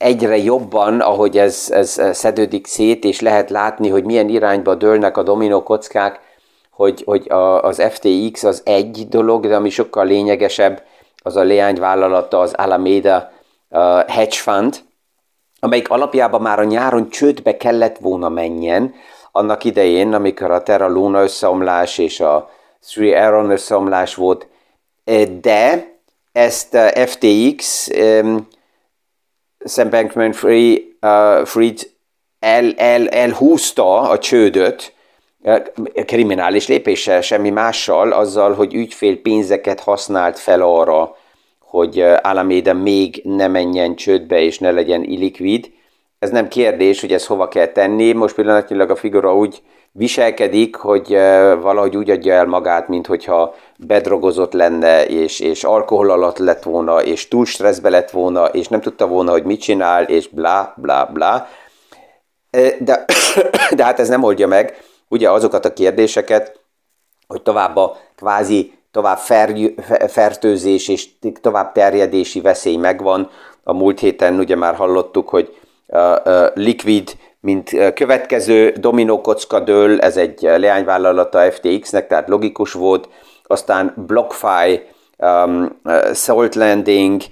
egyre 0.01 0.37
jobban, 0.37 1.01
ahogy 1.01 1.39
ez, 1.39 1.67
ez 1.71 2.01
szedődik 2.13 2.67
szét, 2.67 3.05
és 3.05 3.21
lehet 3.21 3.51
látni, 3.51 3.89
hogy 3.89 4.05
milyen 4.05 4.29
irányba 4.29 4.75
dőlnek 4.75 5.17
a 5.17 5.23
dominó 5.23 5.63
kockák, 5.63 6.21
hogy, 6.71 7.03
hogy 7.07 7.31
a, 7.31 7.63
az 7.63 7.83
FTX 7.91 8.45
az 8.45 8.63
egy 8.65 9.07
dolog, 9.09 9.47
de 9.47 9.57
ami 9.57 9.71
sokkal 9.71 10.07
lényegesebb, 10.07 10.83
az 11.23 11.37
a 11.37 11.43
leányvállalata, 11.43 12.39
az 12.39 12.53
Alameda 12.53 13.31
uh, 13.69 14.09
Hedge 14.09 14.37
Fund, 14.37 14.81
amelyik 15.61 15.91
alapjában 15.91 16.41
már 16.41 16.59
a 16.59 16.65
nyáron 16.65 17.11
csődbe 17.11 17.57
kellett 17.57 17.99
volna 17.99 18.29
menjen, 18.29 18.95
annak 19.33 19.65
idején, 19.65 20.13
amikor 20.13 20.51
a 20.51 20.63
Terra 20.63 20.89
Luna 20.89 21.23
összeomlás 21.23 21.99
és 21.99 22.21
a 22.21 22.51
Three 22.87 23.27
Arrow 23.27 23.51
összeomlás 23.51 24.15
volt, 24.15 24.47
de 25.41 25.93
ezt 26.33 26.77
FTX 27.07 27.89
um, 27.89 28.49
Sam 29.65 29.91
Bankman-Fried 29.91 30.83
uh, 31.01 31.89
el, 32.39 32.75
el, 32.77 33.09
elhúzta 33.09 34.01
a 34.01 34.19
csődöt, 34.19 34.95
kriminális 36.07 36.67
lépéssel, 36.69 37.21
semmi 37.21 37.51
mással, 37.51 38.13
azzal, 38.13 38.55
hogy 38.55 38.75
ügyfél 38.75 39.21
pénzeket 39.21 39.81
használt 39.81 40.39
fel 40.39 40.63
arra, 40.63 41.17
hogy 41.59 42.05
Alameda 42.23 42.75
még 42.75 43.21
ne 43.25 43.47
menjen 43.47 43.97
csődbe 43.97 44.41
és 44.41 44.59
ne 44.59 44.71
legyen 44.71 45.03
illikvid. 45.03 45.71
Ez 46.21 46.31
nem 46.31 46.49
kérdés, 46.49 47.01
hogy 47.01 47.13
ezt 47.13 47.27
hova 47.27 47.49
kell 47.49 47.67
tenni. 47.67 48.13
Most 48.13 48.35
pillanatnyilag 48.35 48.91
a 48.91 48.97
figura 48.97 49.37
úgy 49.37 49.63
viselkedik, 49.93 50.77
hogy 50.77 51.09
valahogy 51.61 51.97
úgy 51.97 52.11
adja 52.11 52.35
el 52.35 52.47
magát, 52.47 52.89
mint 52.89 53.07
hogyha 53.07 53.55
bedrogozott 53.79 54.53
lenne, 54.53 55.07
és, 55.07 55.41
és 55.41 55.65
alkohol 55.65 56.11
alatt 56.11 56.39
lett 56.39 56.63
volna, 56.63 57.03
és 57.03 57.29
túl 57.29 57.45
stresszbe 57.45 57.89
lett 57.89 58.11
volna, 58.11 58.45
és 58.45 58.69
nem 58.69 58.81
tudta 58.81 59.07
volna, 59.07 59.31
hogy 59.31 59.45
mit 59.45 59.61
csinál, 59.61 60.05
és 60.05 60.29
bla, 60.29 60.75
bla, 60.77 61.11
bla. 61.13 61.47
De, 62.79 63.05
de 63.77 63.85
hát 63.85 64.01
ez 64.01 64.09
nem 64.09 64.23
oldja 64.23 64.47
meg 64.47 64.77
ugye 65.09 65.31
azokat 65.31 65.65
a 65.65 65.73
kérdéseket, 65.73 66.61
hogy 67.27 67.43
tovább 67.43 67.77
a 67.77 67.97
kvázi 68.17 68.73
tovább 68.91 69.19
fertőzés 70.09 70.89
és 70.89 71.09
tovább 71.41 71.73
terjedési 71.73 72.41
veszély 72.41 72.77
megvan. 72.77 73.31
A 73.65 73.73
múlt 73.73 74.01
héten 74.01 74.39
ugye 74.39 74.57
már 74.57 74.75
hallottuk, 74.75 75.29
hogy 75.29 75.57
Liquid, 76.55 77.17
mint 77.41 77.93
következő 77.95 78.71
dominókocka 78.71 79.61
dől, 79.61 80.01
ez 80.01 80.17
egy 80.17 80.41
leányvállalata 80.43 81.53
FTX-nek, 81.53 82.07
tehát 82.07 82.29
logikus 82.29 82.73
volt. 82.73 83.09
Aztán 83.45 83.95
BlockFi, 84.07 84.83
um, 85.19 85.81
Salt 86.15 86.55
Landing, 86.55 87.23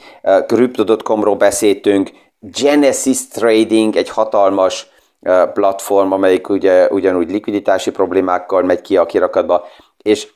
Crypto.com-ról 0.46 1.36
beszéltünk, 1.36 2.10
Genesis 2.40 3.28
Trading, 3.28 3.96
egy 3.96 4.08
hatalmas 4.08 4.86
platform, 5.52 6.12
amelyik 6.12 6.48
ugye 6.48 6.88
ugyanúgy 6.88 7.30
likviditási 7.30 7.90
problémákkal 7.90 8.62
megy 8.62 8.80
ki 8.80 8.96
a 8.96 9.06
kirakatba, 9.06 9.64
és 10.02 10.28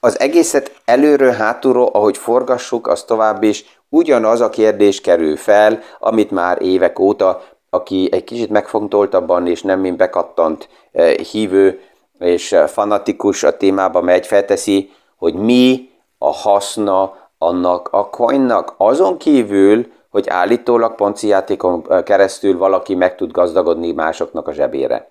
az 0.00 0.20
egészet 0.20 0.80
előről, 0.84 1.32
hátulról, 1.32 1.90
ahogy 1.92 2.16
forgassuk, 2.16 2.86
az 2.86 3.02
tovább 3.04 3.42
is 3.42 3.64
ugyanaz 3.88 4.40
a 4.40 4.50
kérdés 4.50 5.00
kerül 5.00 5.36
fel, 5.36 5.78
amit 5.98 6.30
már 6.30 6.62
évek 6.62 6.98
óta, 6.98 7.42
aki 7.70 8.08
egy 8.12 8.24
kicsit 8.24 8.50
megfontoltabban 8.50 9.46
és 9.46 9.62
nem 9.62 9.80
mint 9.80 9.96
bekattant 9.96 10.68
hívő 11.30 11.80
és 12.18 12.56
fanatikus 12.66 13.42
a 13.42 13.56
témába 13.56 14.00
megy, 14.00 14.26
felteszi, 14.26 14.90
hogy 15.16 15.34
mi 15.34 15.90
a 16.18 16.32
haszna 16.32 17.16
annak 17.38 17.88
a 17.90 18.10
coinnak. 18.10 18.74
Azon 18.76 19.16
kívül, 19.16 19.86
hogy 20.10 20.28
állítólag 20.28 20.94
ponci 20.94 21.26
játékon 21.26 22.02
keresztül 22.04 22.58
valaki 22.58 22.94
meg 22.94 23.16
tud 23.16 23.30
gazdagodni 23.30 23.92
másoknak 23.92 24.48
a 24.48 24.52
zsebére. 24.52 25.10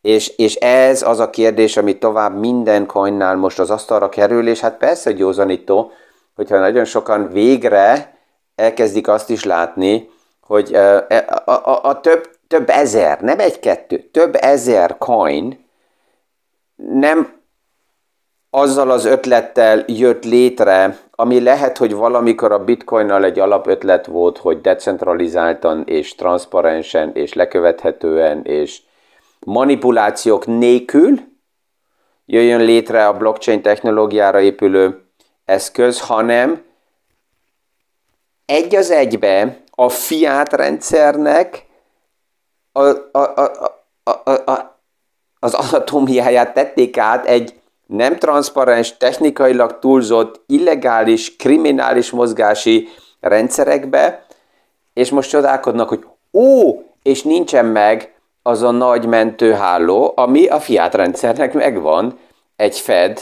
És, 0.00 0.28
és 0.28 0.54
ez 0.54 1.02
az 1.02 1.18
a 1.18 1.30
kérdés, 1.30 1.76
ami 1.76 1.98
tovább 1.98 2.38
minden 2.38 2.86
coinnál 2.86 3.36
most 3.36 3.58
az 3.58 3.70
asztalra 3.70 4.08
kerül, 4.08 4.48
és 4.48 4.60
hát 4.60 4.78
persze 4.78 5.12
józanító, 5.16 5.90
hogyha 6.34 6.58
nagyon 6.58 6.84
sokan 6.84 7.28
végre 7.28 8.18
elkezdik 8.54 9.08
azt 9.08 9.30
is 9.30 9.44
látni, 9.44 10.10
hogy 10.52 10.74
a, 10.74 11.06
a, 11.44 11.52
a, 11.52 11.80
a 11.82 12.00
több, 12.00 12.30
több 12.46 12.68
ezer, 12.68 13.20
nem 13.20 13.38
egy-kettő, 13.38 13.98
több 13.98 14.34
ezer 14.34 14.98
coin 14.98 15.68
nem 16.76 17.40
azzal 18.50 18.90
az 18.90 19.04
ötlettel 19.04 19.84
jött 19.86 20.24
létre, 20.24 20.98
ami 21.10 21.40
lehet, 21.40 21.78
hogy 21.78 21.94
valamikor 21.94 22.52
a 22.52 22.64
bitcoinnal 22.64 23.24
egy 23.24 23.38
alapötlet 23.38 24.06
volt, 24.06 24.38
hogy 24.38 24.60
decentralizáltan 24.60 25.82
és 25.86 26.14
transzparensen 26.14 27.10
és 27.14 27.32
lekövethetően 27.32 28.44
és 28.44 28.80
manipulációk 29.38 30.46
nélkül 30.46 31.20
jöjjön 32.26 32.60
létre 32.60 33.06
a 33.06 33.16
blockchain 33.16 33.62
technológiára 33.62 34.40
épülő 34.40 35.02
eszköz, 35.44 36.00
hanem 36.00 36.62
egy 38.46 38.74
az 38.74 38.90
egybe 38.90 39.61
a 39.74 39.88
fiat 39.88 40.52
rendszernek 40.52 41.66
a, 42.72 42.82
a, 43.12 43.34
a, 43.34 43.50
a, 44.04 44.30
a, 44.30 44.80
az 45.38 45.54
anatómiáját 45.54 46.54
tették 46.54 46.98
át 46.98 47.26
egy 47.26 47.60
nem 47.86 48.16
transzparens, 48.16 48.96
technikailag 48.96 49.78
túlzott, 49.78 50.44
illegális, 50.46 51.36
kriminális 51.36 52.10
mozgási 52.10 52.88
rendszerekbe, 53.20 54.26
és 54.92 55.10
most 55.10 55.30
csodálkodnak, 55.30 55.88
hogy 55.88 56.06
ó, 56.32 56.80
és 57.02 57.22
nincsen 57.22 57.64
meg 57.64 58.14
az 58.42 58.62
a 58.62 58.70
nagy 58.70 59.06
mentőháló, 59.06 60.12
ami 60.16 60.46
a 60.46 60.60
fiat 60.60 60.94
rendszernek 60.94 61.52
megvan, 61.52 62.18
egy 62.56 62.78
Fed 62.78 63.20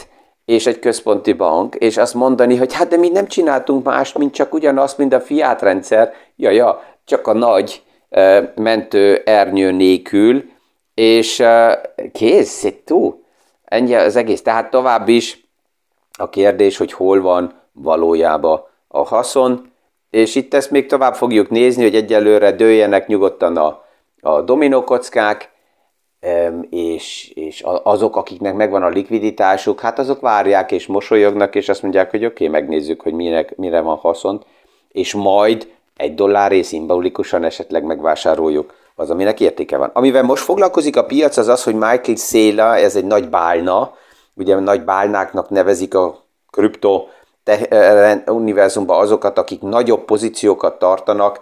és 0.50 0.66
egy 0.66 0.78
központi 0.78 1.32
bank, 1.32 1.74
és 1.74 1.96
azt 1.96 2.14
mondani, 2.14 2.56
hogy 2.56 2.74
hát 2.74 2.88
de 2.88 2.96
mi 2.96 3.08
nem 3.08 3.26
csináltunk 3.26 3.84
mást, 3.84 4.18
mint 4.18 4.34
csak 4.34 4.54
ugyanazt, 4.54 4.98
mint 4.98 5.12
a 5.12 5.20
fiat 5.20 5.62
rendszer, 5.62 6.12
ja, 6.36 6.50
ja, 6.50 6.82
csak 7.04 7.26
a 7.26 7.32
nagy 7.32 7.82
uh, 8.08 8.48
mentő 8.54 9.22
ernyő 9.24 9.70
nélkül, 9.70 10.44
és 10.94 11.38
uh, 11.38 11.72
kész, 12.12 12.66
túl. 12.84 13.22
Ennyi 13.64 13.94
az 13.94 14.16
egész. 14.16 14.42
Tehát 14.42 14.70
tovább 14.70 15.08
is 15.08 15.46
a 16.18 16.28
kérdés, 16.28 16.76
hogy 16.76 16.92
hol 16.92 17.20
van 17.20 17.52
valójában 17.72 18.62
a 18.88 19.04
haszon, 19.06 19.72
és 20.10 20.34
itt 20.34 20.54
ezt 20.54 20.70
még 20.70 20.86
tovább 20.86 21.14
fogjuk 21.14 21.50
nézni, 21.50 21.82
hogy 21.82 21.94
egyelőre 21.94 22.52
dőljenek 22.52 23.06
nyugodtan 23.06 23.56
a, 23.56 23.84
a 24.20 24.40
dominókockák, 24.40 25.50
és, 26.70 27.32
és 27.34 27.62
azok, 27.82 28.16
akiknek 28.16 28.54
megvan 28.54 28.82
a 28.82 28.88
likviditásuk, 28.88 29.80
hát 29.80 29.98
azok 29.98 30.20
várják 30.20 30.72
és 30.72 30.86
mosolyognak, 30.86 31.54
és 31.54 31.68
azt 31.68 31.82
mondják, 31.82 32.10
hogy 32.10 32.24
oké, 32.24 32.46
okay, 32.46 32.60
megnézzük, 32.60 33.00
hogy 33.00 33.12
mire, 33.12 33.46
mire 33.56 33.80
van 33.80 33.96
haszon, 33.96 34.44
és 34.92 35.14
majd 35.14 35.68
egy 35.96 36.14
dolláré 36.14 36.62
szimbolikusan 36.62 37.44
esetleg 37.44 37.84
megvásároljuk. 37.84 38.78
Az, 38.94 39.10
aminek 39.10 39.40
értéke 39.40 39.76
van. 39.76 39.90
Amivel 39.92 40.22
most 40.22 40.42
foglalkozik 40.42 40.96
a 40.96 41.04
piac, 41.04 41.36
az 41.36 41.48
az, 41.48 41.62
hogy 41.62 41.74
Michael 41.74 42.16
Széla, 42.16 42.76
ez 42.76 42.96
egy 42.96 43.04
nagy 43.04 43.28
bálna, 43.28 43.94
ugye 44.34 44.58
nagy 44.58 44.84
bálnáknak 44.84 45.48
nevezik 45.48 45.94
a 45.94 46.24
kripto 46.50 47.06
univerzumban 48.26 49.00
azokat, 49.00 49.38
akik 49.38 49.60
nagyobb 49.60 50.04
pozíciókat 50.04 50.78
tartanak, 50.78 51.40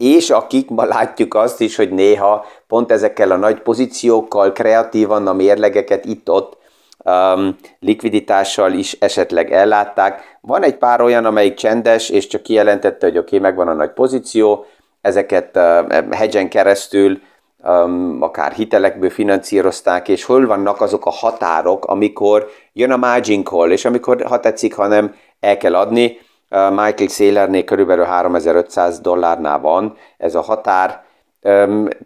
és 0.00 0.30
akik 0.30 0.70
ma 0.70 0.84
látjuk 0.84 1.34
azt 1.34 1.60
is, 1.60 1.76
hogy 1.76 1.90
néha 1.90 2.44
pont 2.66 2.92
ezekkel 2.92 3.30
a 3.30 3.36
nagy 3.36 3.60
pozíciókkal 3.60 4.52
kreatívan 4.52 5.26
a 5.26 5.32
mérlegeket 5.32 6.04
itt-ott 6.04 6.56
um, 7.04 7.56
likviditással 7.80 8.72
is 8.72 8.92
esetleg 8.92 9.52
ellátták. 9.52 10.38
Van 10.40 10.62
egy 10.62 10.76
pár 10.76 11.00
olyan, 11.00 11.24
amelyik 11.24 11.54
csendes, 11.54 12.08
és 12.08 12.26
csak 12.26 12.42
kijelentette, 12.42 13.06
hogy 13.06 13.18
oké, 13.18 13.36
okay, 13.36 13.48
megvan 13.48 13.68
a 13.68 13.72
nagy 13.72 13.92
pozíció, 13.92 14.64
ezeket 15.00 15.56
uh, 15.56 16.10
hedgen 16.10 16.48
keresztül 16.48 17.20
um, 17.64 18.18
akár 18.20 18.52
hitelekből 18.52 19.10
finanszírozták, 19.10 20.08
és 20.08 20.24
hol 20.24 20.46
vannak 20.46 20.80
azok 20.80 21.06
a 21.06 21.10
határok, 21.10 21.84
amikor 21.84 22.48
jön 22.72 22.90
a 22.90 22.96
margin 22.96 23.44
call, 23.44 23.70
és 23.70 23.84
amikor, 23.84 24.22
ha 24.22 24.40
tetszik, 24.40 24.74
hanem 24.74 25.14
el 25.40 25.56
kell 25.56 25.74
adni. 25.74 26.18
Michael 26.50 27.08
Saylornél 27.08 27.64
körülbelül 27.64 28.04
3500 28.04 29.00
dollárnál 29.00 29.60
van 29.60 29.96
ez 30.18 30.34
a 30.34 30.40
határ, 30.40 31.02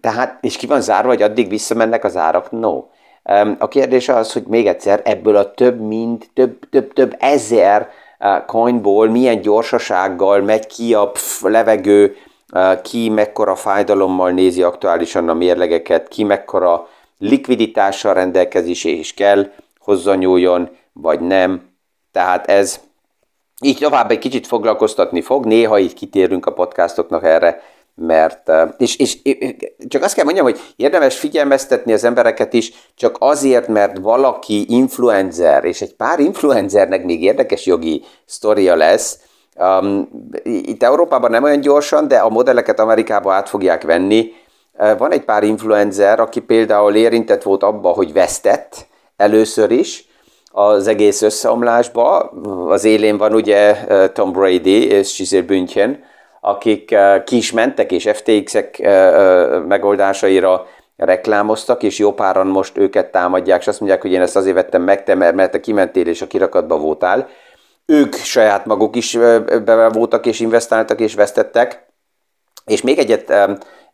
tehát, 0.00 0.38
és 0.40 0.56
ki 0.56 0.66
van 0.66 0.80
zárva, 0.80 1.08
hogy 1.08 1.22
addig 1.22 1.48
visszamennek 1.48 2.04
az 2.04 2.16
árak? 2.16 2.50
No. 2.50 2.84
A 3.58 3.68
kérdés 3.68 4.08
az, 4.08 4.32
hogy 4.32 4.42
még 4.46 4.66
egyszer 4.66 5.00
ebből 5.04 5.36
a 5.36 5.54
több 5.54 5.80
mint, 5.80 6.30
több, 6.34 6.68
több, 6.70 6.92
több 6.92 7.16
ezer 7.18 7.88
coinból 8.46 9.08
milyen 9.08 9.40
gyorsasággal 9.40 10.40
megy 10.40 10.66
ki 10.66 10.94
a 10.94 11.10
pff, 11.10 11.42
levegő, 11.42 12.16
ki 12.82 13.08
mekkora 13.08 13.54
fájdalommal 13.54 14.30
nézi 14.30 14.62
aktuálisan 14.62 15.28
a 15.28 15.34
mérlegeket, 15.34 16.08
ki 16.08 16.24
mekkora 16.24 16.88
likviditással 17.18 18.14
rendelkezés 18.14 18.84
és 18.84 19.14
kell 19.14 19.50
hozzanyúljon, 19.78 20.68
vagy 20.92 21.20
nem. 21.20 21.62
Tehát 22.12 22.46
ez 22.46 22.80
így 23.60 23.78
tovább 23.78 24.10
egy 24.10 24.18
kicsit 24.18 24.46
foglalkoztatni 24.46 25.20
fog, 25.20 25.44
néha 25.44 25.78
így 25.78 25.94
kitérünk 25.94 26.46
a 26.46 26.52
podcastoknak 26.52 27.24
erre, 27.24 27.62
mert, 27.94 28.50
és, 28.76 28.96
és 28.96 29.18
csak 29.88 30.02
azt 30.02 30.14
kell 30.14 30.24
mondjam, 30.24 30.44
hogy 30.44 30.60
érdemes 30.76 31.18
figyelmeztetni 31.18 31.92
az 31.92 32.04
embereket 32.04 32.52
is, 32.52 32.72
csak 32.96 33.16
azért, 33.18 33.68
mert 33.68 33.98
valaki 33.98 34.64
influencer, 34.68 35.64
és 35.64 35.80
egy 35.80 35.94
pár 35.94 36.18
influencernek 36.18 37.04
még 37.04 37.22
érdekes 37.22 37.66
jogi 37.66 38.02
sztoria 38.26 38.74
lesz, 38.74 39.18
Um, 39.56 40.08
itt 40.42 40.82
Európában 40.82 41.30
nem 41.30 41.42
olyan 41.42 41.60
gyorsan, 41.60 42.08
de 42.08 42.18
a 42.18 42.28
modelleket 42.28 42.80
Amerikába 42.80 43.32
át 43.32 43.48
fogják 43.48 43.82
venni. 43.82 44.32
Uh, 44.78 44.98
van 44.98 45.12
egy 45.12 45.24
pár 45.24 45.42
influencer, 45.42 46.20
aki 46.20 46.40
például 46.40 46.94
érintett 46.94 47.42
volt 47.42 47.62
abba, 47.62 47.88
hogy 47.88 48.12
vesztett 48.12 48.86
először 49.16 49.70
is, 49.70 50.08
az 50.56 50.86
egész 50.86 51.22
összeomlásba. 51.22 52.18
Az 52.68 52.84
élén 52.84 53.16
van 53.16 53.34
ugye 53.34 53.76
Tom 54.12 54.32
Brady 54.32 54.86
és 54.86 55.16
Giselle 55.16 55.42
Bündchen, 55.42 56.04
akik 56.40 56.96
ki 57.24 57.36
is 57.36 57.52
mentek, 57.52 57.92
és 57.92 58.10
FTX-ek 58.12 58.78
megoldásaira 59.68 60.66
reklámoztak, 60.96 61.82
és 61.82 61.98
jó 61.98 62.12
páran 62.12 62.46
most 62.46 62.78
őket 62.78 63.10
támadják, 63.10 63.60
és 63.60 63.66
azt 63.66 63.80
mondják, 63.80 64.02
hogy 64.02 64.12
én 64.12 64.20
ezt 64.20 64.36
azért 64.36 64.54
vettem 64.54 64.82
meg, 64.82 65.04
te, 65.04 65.14
mert 65.14 65.50
te 65.50 65.60
kimentél 65.60 66.06
és 66.06 66.22
a 66.22 66.26
kirakatba 66.26 66.78
voltál. 66.78 67.28
Ők 67.86 68.14
saját 68.14 68.66
maguk 68.66 68.96
is 68.96 69.18
be 69.64 69.88
voltak 69.88 70.26
és 70.26 70.40
investáltak 70.40 71.00
és 71.00 71.14
vesztettek. 71.14 71.86
És 72.66 72.82
még 72.82 72.98
egyet 72.98 73.32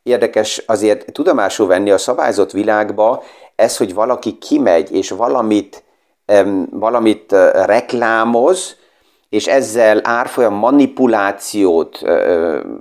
érdekes 0.03 0.63
azért 0.67 1.13
tudomásul 1.13 1.67
venni 1.67 1.91
a 1.91 1.99
szabályzott 1.99 2.51
világba, 2.51 3.23
ez, 3.55 3.77
hogy 3.77 3.95
valaki 3.95 4.39
kimegy 4.39 4.93
és 4.93 5.11
valamit, 5.11 5.83
valamit 6.71 7.33
reklámoz, 7.53 8.77
és 9.29 9.47
ezzel 9.47 10.01
árfolyam 10.03 10.55
manipulációt 10.55 12.03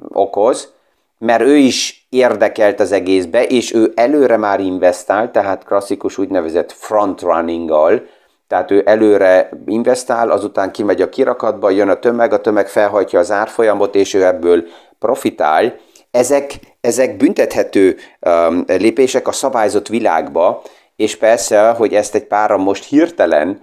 okoz, 0.08 0.74
mert 1.18 1.42
ő 1.42 1.56
is 1.56 2.08
érdekelt 2.10 2.80
az 2.80 2.92
egészbe, 2.92 3.46
és 3.46 3.74
ő 3.74 3.92
előre 3.96 4.38
már 4.38 4.60
investál, 4.60 5.32
tehát 5.32 5.64
klasszikus 5.64 6.18
úgynevezett 6.18 6.72
frontrunning-gal, 6.72 8.02
tehát 8.48 8.72
ő 8.72 8.84
előre 8.86 9.50
investál, 9.66 10.32
azután 10.32 10.72
kimegy 10.72 11.02
a 11.02 11.10
kirakatba, 11.10 11.70
jön 11.70 11.90
a 11.90 12.00
tömeg, 12.00 12.34
a 12.34 12.42
tömeg 12.42 12.68
felhajtja 12.68 13.20
az 13.20 13.32
árfolyamot, 13.32 13.96
és 13.96 14.14
ő 14.14 14.26
ebből 14.26 14.64
profitál. 15.00 15.76
Ezek, 16.12 16.60
ezek 16.82 17.18
büntethető 17.18 17.98
um, 18.22 18.64
lépések 18.68 19.28
a 19.28 19.32
szabályzott 19.32 19.88
világba, 19.88 20.62
és 21.00 21.16
persze, 21.16 21.70
hogy 21.70 21.94
ezt 21.94 22.16
egy 22.16 22.26
pára 22.26 22.58
most 22.58 22.84
hirtelen, 22.84 23.62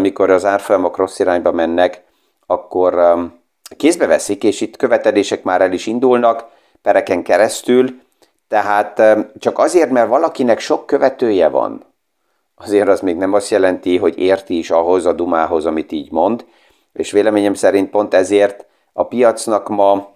mikor 0.00 0.30
az 0.30 0.44
árfolyamok 0.44 0.96
rossz 0.96 1.18
irányba 1.18 1.52
mennek, 1.52 2.02
akkor 2.46 3.16
kézbe 3.76 4.06
veszik, 4.06 4.44
és 4.44 4.60
itt 4.60 4.76
követelések 4.76 5.42
már 5.42 5.60
el 5.60 5.72
is 5.72 5.86
indulnak, 5.86 6.44
pereken 6.82 7.22
keresztül, 7.22 8.00
tehát 8.48 9.02
csak 9.38 9.58
azért, 9.58 9.90
mert 9.90 10.08
valakinek 10.08 10.58
sok 10.58 10.86
követője 10.86 11.48
van, 11.48 11.84
azért 12.54 12.88
az 12.88 13.00
még 13.00 13.16
nem 13.16 13.32
azt 13.32 13.50
jelenti, 13.50 13.98
hogy 13.98 14.18
érti 14.18 14.58
is 14.58 14.70
ahhoz 14.70 15.06
a 15.06 15.12
dumához, 15.12 15.66
amit 15.66 15.92
így 15.92 16.10
mond, 16.10 16.44
és 16.92 17.10
véleményem 17.10 17.54
szerint 17.54 17.90
pont 17.90 18.14
ezért 18.14 18.66
a 18.92 19.06
piacnak 19.06 19.68
ma, 19.68 20.08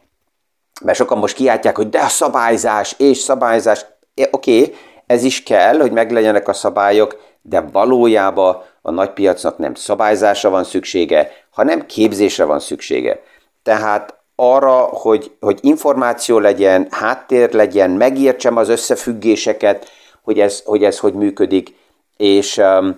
mert 0.83 0.99
sokan 0.99 1.19
most 1.19 1.35
kiáltják, 1.35 1.77
hogy 1.77 1.89
de 1.89 2.01
a 2.01 2.09
szabályzás 2.09 2.95
és 2.99 3.19
szabályzás, 3.19 3.87
oké, 4.31 4.61
okay, 4.61 4.75
ez 5.11 5.23
is 5.23 5.43
kell, 5.43 5.79
hogy 5.79 5.93
meglegyenek 5.93 6.49
a 6.49 6.53
szabályok, 6.53 7.21
de 7.43 7.61
valójában 7.61 8.63
a 8.83 8.91
nagypiacnak 8.91 9.59
nem 9.59 9.75
szabályzásra 9.75 10.51
van 10.51 10.65
szüksége, 10.65 11.31
hanem 11.51 11.87
képzésre 11.87 12.45
van 12.45 12.61
szüksége. 12.61 13.23
Tehát 13.63 14.19
arra, 14.35 14.79
hogy, 14.79 15.37
hogy 15.41 15.59
információ 15.63 16.39
legyen, 16.39 16.87
háttér 16.91 17.53
legyen, 17.53 17.91
megértsem 17.91 18.57
az 18.57 18.69
összefüggéseket, 18.69 19.91
hogy 20.23 20.41
ez 20.41 20.63
hogy, 20.65 20.85
ez 20.85 20.99
hogy 20.99 21.15
működik, 21.15 21.75
és 22.17 22.57
um, 22.57 22.97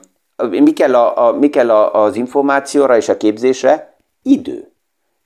mi 0.51 0.73
kell, 0.73 0.95
a, 0.95 1.27
a, 1.27 1.33
mi 1.33 1.49
kell 1.49 1.71
a, 1.71 2.05
az 2.05 2.17
információra 2.17 2.97
és 2.97 3.09
a 3.09 3.17
képzésre? 3.17 3.97
Idő. 4.23 4.73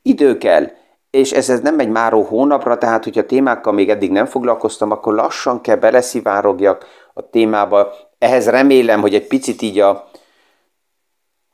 Idő 0.02 0.38
kell. 0.38 0.70
És 1.16 1.32
ez, 1.32 1.48
ez 1.48 1.60
nem 1.60 1.78
egy 1.78 1.88
máró 1.88 2.22
hónapra, 2.22 2.78
tehát 2.78 3.04
hogyha 3.04 3.26
témákkal 3.26 3.72
még 3.72 3.90
eddig 3.90 4.10
nem 4.10 4.26
foglalkoztam, 4.26 4.90
akkor 4.90 5.14
lassan 5.14 5.60
kell 5.60 5.76
beleszivárogyak 5.76 6.86
a 7.14 7.30
témába. 7.30 7.92
Ehhez 8.18 8.48
remélem, 8.48 9.00
hogy 9.00 9.14
egy 9.14 9.26
picit 9.26 9.62
így 9.62 9.78
a, 9.78 10.08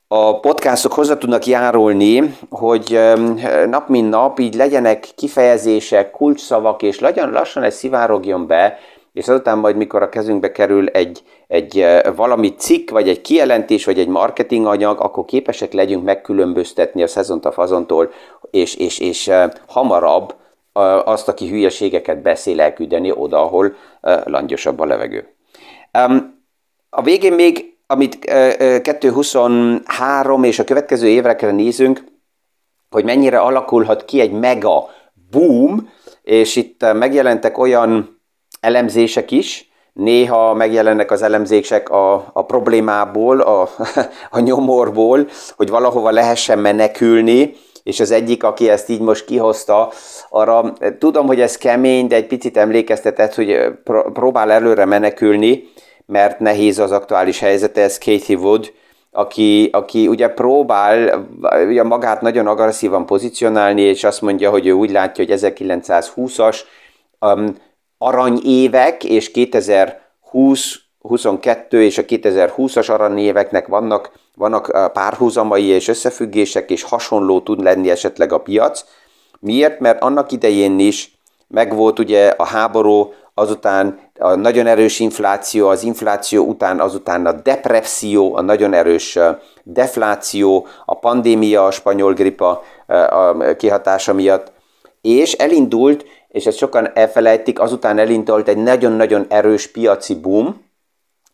a 0.09 0.41
podcastok 0.41 0.93
hozzá 0.93 1.17
tudnak 1.17 1.47
járulni, 1.47 2.37
hogy 2.51 3.01
nap 3.67 3.89
mint 3.89 4.11
nap 4.11 4.39
így 4.39 4.55
legyenek 4.55 5.09
kifejezések, 5.17 6.11
kulcsszavak, 6.11 6.83
és 6.83 7.01
legyen, 7.01 7.31
lassan 7.31 7.63
ez 7.63 7.75
szivárogjon 7.75 8.47
be, 8.47 8.79
és 9.13 9.29
azután 9.29 9.59
majd, 9.59 9.77
mikor 9.77 10.03
a 10.03 10.09
kezünkbe 10.09 10.53
kerül 10.53 10.89
egy, 10.89 11.23
egy 11.47 11.87
valami 12.17 12.55
cikk, 12.55 12.91
vagy 12.91 13.09
egy 13.09 13.21
kijelentés, 13.21 13.85
vagy 13.85 13.99
egy 13.99 14.09
marketinganyag, 14.09 15.01
akkor 15.01 15.25
képesek 15.25 15.73
legyünk 15.73 16.05
megkülönböztetni 16.05 17.03
a 17.03 17.07
szezont 17.07 17.45
a 17.45 17.53
fazontól, 17.53 18.11
és, 18.51 18.75
és, 18.75 18.99
és 18.99 19.31
hamarabb 19.67 20.35
azt, 21.05 21.29
aki 21.29 21.49
hülyeségeket 21.49 22.23
beszél, 22.23 22.61
elküldeni 22.61 23.13
oda, 23.15 23.41
ahol 23.41 23.75
langyosabb 24.25 24.81
a 24.81 24.85
levegő. 24.85 25.35
A 26.91 27.03
végén 27.03 27.33
még 27.33 27.73
amit 27.93 28.19
2023 28.83 30.45
és 30.45 30.59
a 30.59 30.65
következő 30.65 31.09
évekre 31.09 31.51
nézünk, 31.51 32.05
hogy 32.91 33.05
mennyire 33.05 33.39
alakulhat 33.39 34.05
ki 34.05 34.21
egy 34.21 34.33
mega 34.33 34.89
boom, 35.31 35.91
és 36.23 36.57
itt 36.57 36.93
megjelentek 36.93 37.59
olyan 37.59 38.12
elemzések 38.63 39.31
is, 39.31 39.71
néha 39.93 40.55
megjelennek 40.55 41.11
az 41.11 41.23
elemzések 41.23 41.89
a, 41.91 42.31
a 42.33 42.45
problémából, 42.45 43.41
a, 43.41 43.69
a 44.31 44.41
nyomorból, 44.41 45.29
hogy 45.57 45.69
valahova 45.69 46.11
lehessen 46.11 46.59
menekülni, 46.59 47.55
és 47.83 48.01
az 48.01 48.11
egyik, 48.11 48.45
aki 48.45 48.69
ezt 48.69 48.89
így 48.89 49.01
most 49.01 49.25
kihozta, 49.25 49.93
arra 50.31 50.73
tudom, 50.99 51.27
hogy 51.27 51.41
ez 51.41 51.57
kemény, 51.57 52.07
de 52.07 52.17
egy 52.17 52.27
picit 52.27 52.57
emlékeztetett, 52.57 53.35
hogy 53.35 53.57
próbál 54.13 54.51
előre 54.51 54.85
menekülni, 54.85 55.65
mert 56.07 56.39
nehéz 56.39 56.79
az 56.79 56.93
aktuális 56.93 57.39
helyzete, 57.39 57.81
ez 57.81 57.99
Katie 57.99 58.37
Wood, 58.37 58.73
aki, 59.11 59.69
aki 59.73 60.09
ugye 60.09 60.29
próbál 60.29 61.27
ugye 61.69 61.83
magát 61.83 62.21
nagyon 62.21 62.47
agresszívan 62.47 63.07
pozícionálni, 63.07 63.81
és 63.81 64.05
azt 64.05 64.21
mondja, 64.21 64.51
hogy 64.51 64.67
ő 64.67 64.73
úgy 64.73 64.91
látja, 64.91 65.25
hogy 65.25 65.39
1920-as 65.41 66.59
um, 67.21 67.57
aranyévek 68.07 69.05
és 69.05 69.31
2020 69.31 70.81
22 71.03 71.83
és 71.83 71.99
a 71.99 72.03
2020-as 72.03 72.91
aranyéveknek 72.91 73.67
vannak, 73.67 74.13
vannak 74.35 74.69
uh, 74.69 74.87
párhuzamai 74.87 75.65
és 75.65 75.89
összefüggések, 75.89 76.71
és 76.71 76.83
hasonló 76.83 77.41
tud 77.41 77.63
lenni 77.63 77.91
esetleg 77.91 78.33
a 78.33 78.39
piac. 78.39 78.85
Miért? 79.41 79.81
Mert 79.81 80.03
annak 80.03 80.33
idején 80.33 80.79
is 80.79 81.19
megvolt 81.49 81.99
ugye 81.99 82.29
a 82.29 82.45
háború, 82.45 83.13
azután 83.35 83.99
a 84.19 84.35
nagyon 84.35 84.67
erős 84.67 85.01
infláció, 85.01 85.69
az 85.69 85.83
infláció 85.83 86.45
után 86.45 86.81
azután 86.81 87.27
a 87.27 87.33
depresszió, 87.33 88.35
a 88.35 88.41
nagyon 88.41 88.73
erős 88.73 89.19
defláció, 89.63 90.67
a 90.85 90.99
pandémia, 90.99 91.67
a 91.67 91.71
spanyol 91.71 92.13
gripa 92.13 92.63
a 92.87 93.55
kihatása 93.57 94.13
miatt, 94.13 94.53
és 95.01 95.33
elindult, 95.33 96.05
és 96.33 96.47
ezt 96.47 96.57
sokan 96.57 96.91
elfelejtik, 96.95 97.61
azután 97.61 97.99
elindult 97.99 98.49
egy 98.49 98.57
nagyon-nagyon 98.57 99.27
erős 99.29 99.67
piaci 99.67 100.15
boom, 100.15 100.71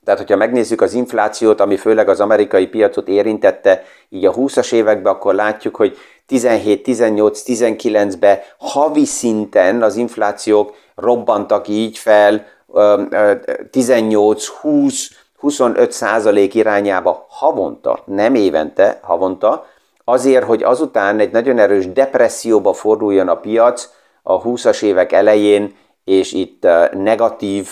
tehát, 0.04 0.22
hogyha 0.22 0.36
megnézzük 0.36 0.80
az 0.80 0.92
inflációt, 0.92 1.60
ami 1.60 1.76
főleg 1.76 2.08
az 2.08 2.20
amerikai 2.20 2.66
piacot 2.66 3.08
érintette, 3.08 3.82
így 4.08 4.24
a 4.24 4.34
20-as 4.34 4.72
években, 4.72 5.12
akkor 5.12 5.34
látjuk, 5.34 5.76
hogy 5.76 5.96
17, 6.26 6.82
18, 6.82 7.42
19-ben 7.46 8.38
havi 8.58 9.04
szinten 9.04 9.82
az 9.82 9.96
inflációk 9.96 10.74
robbantak 10.94 11.68
így 11.68 11.98
fel 11.98 12.46
18, 13.70 14.46
20, 14.46 15.10
25 15.38 15.92
százalék 15.92 16.54
irányába 16.54 17.26
havonta, 17.28 18.02
nem 18.04 18.34
évente, 18.34 18.98
havonta, 19.02 19.66
azért, 20.04 20.44
hogy 20.44 20.62
azután 20.62 21.18
egy 21.18 21.30
nagyon 21.30 21.58
erős 21.58 21.92
depresszióba 21.92 22.72
forduljon 22.72 23.28
a 23.28 23.36
piac 23.36 23.88
a 24.28 24.42
20-as 24.42 24.82
évek 24.82 25.12
elején, 25.12 25.76
és 26.04 26.32
itt 26.32 26.66
negatív 26.92 27.68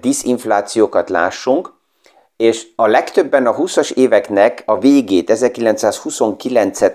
diszinflációkat 0.00 1.10
lássunk, 1.10 1.72
és 2.36 2.66
a 2.76 2.86
legtöbben 2.86 3.46
a 3.46 3.54
20-as 3.54 3.92
éveknek 3.92 4.62
a 4.66 4.78
végét, 4.78 5.30
1929-et 5.34 6.94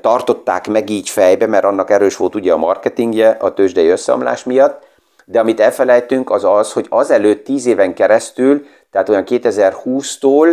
tartották 0.00 0.68
meg 0.68 0.90
így 0.90 1.08
fejbe, 1.08 1.46
mert 1.46 1.64
annak 1.64 1.90
erős 1.90 2.16
volt 2.16 2.34
ugye 2.34 2.52
a 2.52 2.56
marketingje 2.56 3.28
a 3.28 3.54
tőzsdei 3.54 3.88
összeomlás 3.88 4.44
miatt, 4.44 4.82
de 5.24 5.40
amit 5.40 5.60
elfelejtünk 5.60 6.30
az 6.30 6.44
az, 6.44 6.72
hogy 6.72 6.86
azelőtt 6.88 7.44
10 7.44 7.66
éven 7.66 7.94
keresztül, 7.94 8.66
tehát 8.90 9.08
olyan 9.08 9.24
2020-tól 9.26 10.48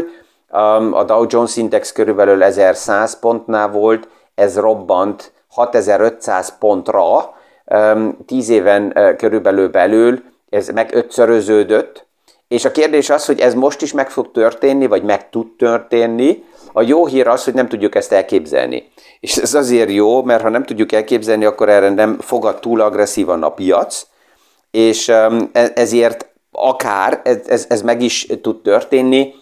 um, 0.52 0.94
a 0.94 1.04
Dow 1.04 1.26
Jones 1.28 1.56
Index 1.56 1.92
körülbelül 1.92 2.44
1100 2.44 3.20
pontnál 3.20 3.70
volt, 3.70 4.08
ez 4.36 4.58
robbant 4.58 5.32
6500 5.48 6.58
pontra, 6.58 7.35
10 7.65 8.49
um, 8.49 8.56
éven 8.56 9.15
körülbelül 9.17 9.69
belül, 9.69 10.23
ez 10.49 10.67
meg 10.69 10.93
ötszöröződött, 10.93 12.06
és 12.47 12.65
a 12.65 12.71
kérdés 12.71 13.10
az, 13.10 13.25
hogy 13.25 13.39
ez 13.39 13.54
most 13.54 13.82
is 13.82 13.93
meg 13.93 14.10
fog 14.10 14.32
történni, 14.32 14.88
vagy 14.88 15.04
meg 15.04 15.30
tud 15.30 15.47
történni. 15.58 16.43
A 16.73 16.82
jó 16.82 17.06
hír 17.06 17.28
az, 17.28 17.43
hogy 17.43 17.54
nem 17.54 17.67
tudjuk 17.67 17.95
ezt 17.95 18.12
elképzelni. 18.12 18.91
És 19.19 19.38
ez 19.38 19.54
azért 19.54 19.91
jó, 19.91 20.23
mert 20.23 20.41
ha 20.41 20.49
nem 20.49 20.63
tudjuk 20.63 20.91
elképzelni, 20.91 21.45
akkor 21.45 21.69
erre 21.69 21.89
nem 21.89 22.19
fogad 22.19 22.60
túl 22.60 22.82
agresszívan 22.82 23.43
a 23.43 23.49
piac, 23.49 24.08
és 24.71 25.08
e, 25.08 25.32
ezért 25.73 26.30
akár 26.51 27.21
ez, 27.23 27.38
ez, 27.47 27.65
ez 27.69 27.82
meg 27.82 28.01
is 28.01 28.28
tud 28.41 28.62
történni. 28.62 29.34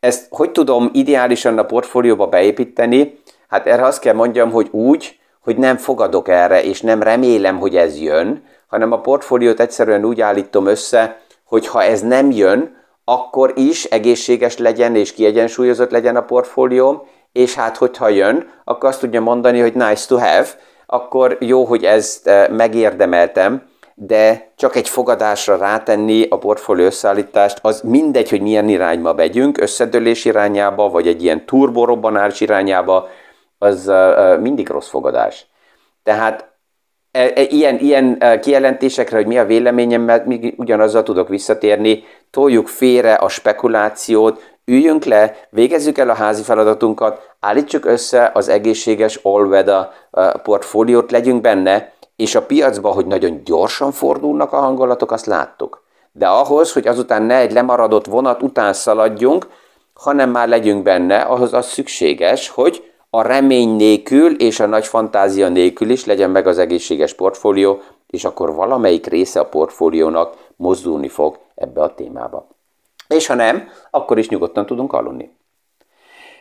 ezt 0.00 0.26
hogy 0.30 0.50
tudom 0.50 0.90
ideálisan 0.92 1.58
a 1.58 1.64
portfólióba 1.64 2.26
beépíteni? 2.26 3.18
Hát 3.48 3.66
erre 3.66 3.84
azt 3.84 4.00
kell 4.00 4.14
mondjam, 4.14 4.50
hogy 4.50 4.68
úgy, 4.70 5.18
hogy 5.46 5.56
nem 5.56 5.76
fogadok 5.76 6.28
erre, 6.28 6.62
és 6.62 6.80
nem 6.80 7.02
remélem, 7.02 7.58
hogy 7.58 7.76
ez 7.76 8.00
jön, 8.00 8.44
hanem 8.66 8.92
a 8.92 9.00
portfóliót 9.00 9.60
egyszerűen 9.60 10.04
úgy 10.04 10.20
állítom 10.20 10.66
össze, 10.66 11.20
hogy 11.44 11.66
ha 11.66 11.82
ez 11.82 12.00
nem 12.00 12.30
jön, 12.30 12.76
akkor 13.04 13.52
is 13.54 13.84
egészséges 13.84 14.58
legyen 14.58 14.96
és 14.96 15.12
kiegyensúlyozott 15.12 15.90
legyen 15.90 16.16
a 16.16 16.24
portfólióm, 16.24 17.02
és 17.32 17.54
hát 17.54 17.76
hogyha 17.76 18.08
jön, 18.08 18.50
akkor 18.64 18.88
azt 18.88 19.00
tudja 19.00 19.20
mondani, 19.20 19.60
hogy 19.60 19.74
nice 19.74 20.06
to 20.08 20.16
have, 20.18 20.46
akkor 20.86 21.36
jó, 21.40 21.64
hogy 21.64 21.84
ezt 21.84 22.26
eh, 22.26 22.48
megérdemeltem, 22.48 23.62
de 23.94 24.52
csak 24.56 24.76
egy 24.76 24.88
fogadásra 24.88 25.56
rátenni 25.56 26.26
a 26.28 26.38
portfólió 26.38 26.84
összeállítást, 26.84 27.58
az 27.62 27.80
mindegy, 27.80 28.30
hogy 28.30 28.40
milyen 28.40 28.68
irányba 28.68 29.14
megyünk, 29.14 29.60
összedőlés 29.60 30.24
irányába, 30.24 30.88
vagy 30.88 31.06
egy 31.06 31.22
ilyen 31.22 31.46
turborobbanás 31.46 32.40
irányába, 32.40 33.08
az 33.58 33.92
mindig 34.40 34.68
rossz 34.68 34.88
fogadás. 34.88 35.46
Tehát 36.02 36.56
E, 37.16 37.32
e, 37.34 37.42
ilyen, 37.42 37.78
ilyen 37.78 38.18
kijelentésekre, 38.40 39.16
hogy 39.16 39.26
mi 39.26 39.38
a 39.38 39.44
véleményem, 39.44 40.02
mert 40.02 40.26
még 40.26 40.54
ugyanazzal 40.56 41.02
tudok 41.02 41.28
visszatérni, 41.28 42.04
toljuk 42.30 42.68
félre 42.68 43.14
a 43.14 43.28
spekulációt, 43.28 44.56
üljünk 44.64 45.04
le, 45.04 45.36
végezzük 45.50 45.98
el 45.98 46.10
a 46.10 46.14
házi 46.14 46.42
feladatunkat, 46.42 47.34
állítsuk 47.40 47.84
össze 47.84 48.30
az 48.34 48.48
egészséges 48.48 49.20
all-weather 49.22 49.88
portfóliót, 50.42 51.10
legyünk 51.10 51.40
benne, 51.40 51.92
és 52.16 52.34
a 52.34 52.42
piacban, 52.42 52.92
hogy 52.92 53.06
nagyon 53.06 53.40
gyorsan 53.44 53.92
fordulnak 53.92 54.52
a 54.52 54.60
hangolatok, 54.60 55.12
azt 55.12 55.26
láttuk. 55.26 55.84
De 56.12 56.26
ahhoz, 56.26 56.72
hogy 56.72 56.86
azután 56.86 57.22
ne 57.22 57.36
egy 57.36 57.52
lemaradott 57.52 58.06
vonat 58.06 58.42
után 58.42 58.72
szaladjunk, 58.72 59.46
hanem 59.94 60.30
már 60.30 60.48
legyünk 60.48 60.82
benne, 60.82 61.16
ahhoz 61.16 61.52
az 61.52 61.66
szükséges, 61.66 62.48
hogy 62.48 62.90
a 63.16 63.22
remény 63.22 63.76
nélkül 63.76 64.40
és 64.40 64.60
a 64.60 64.66
nagy 64.66 64.86
fantázia 64.86 65.48
nélkül 65.48 65.90
is 65.90 66.04
legyen 66.04 66.30
meg 66.30 66.46
az 66.46 66.58
egészséges 66.58 67.14
portfólió, 67.14 67.80
és 68.06 68.24
akkor 68.24 68.54
valamelyik 68.54 69.06
része 69.06 69.40
a 69.40 69.48
portfóliónak 69.48 70.34
mozdulni 70.56 71.08
fog 71.08 71.38
ebbe 71.54 71.82
a 71.82 71.94
témába. 71.94 72.48
És 73.08 73.26
ha 73.26 73.34
nem, 73.34 73.68
akkor 73.90 74.18
is 74.18 74.28
nyugodtan 74.28 74.66
tudunk 74.66 74.92
aludni. 74.92 75.36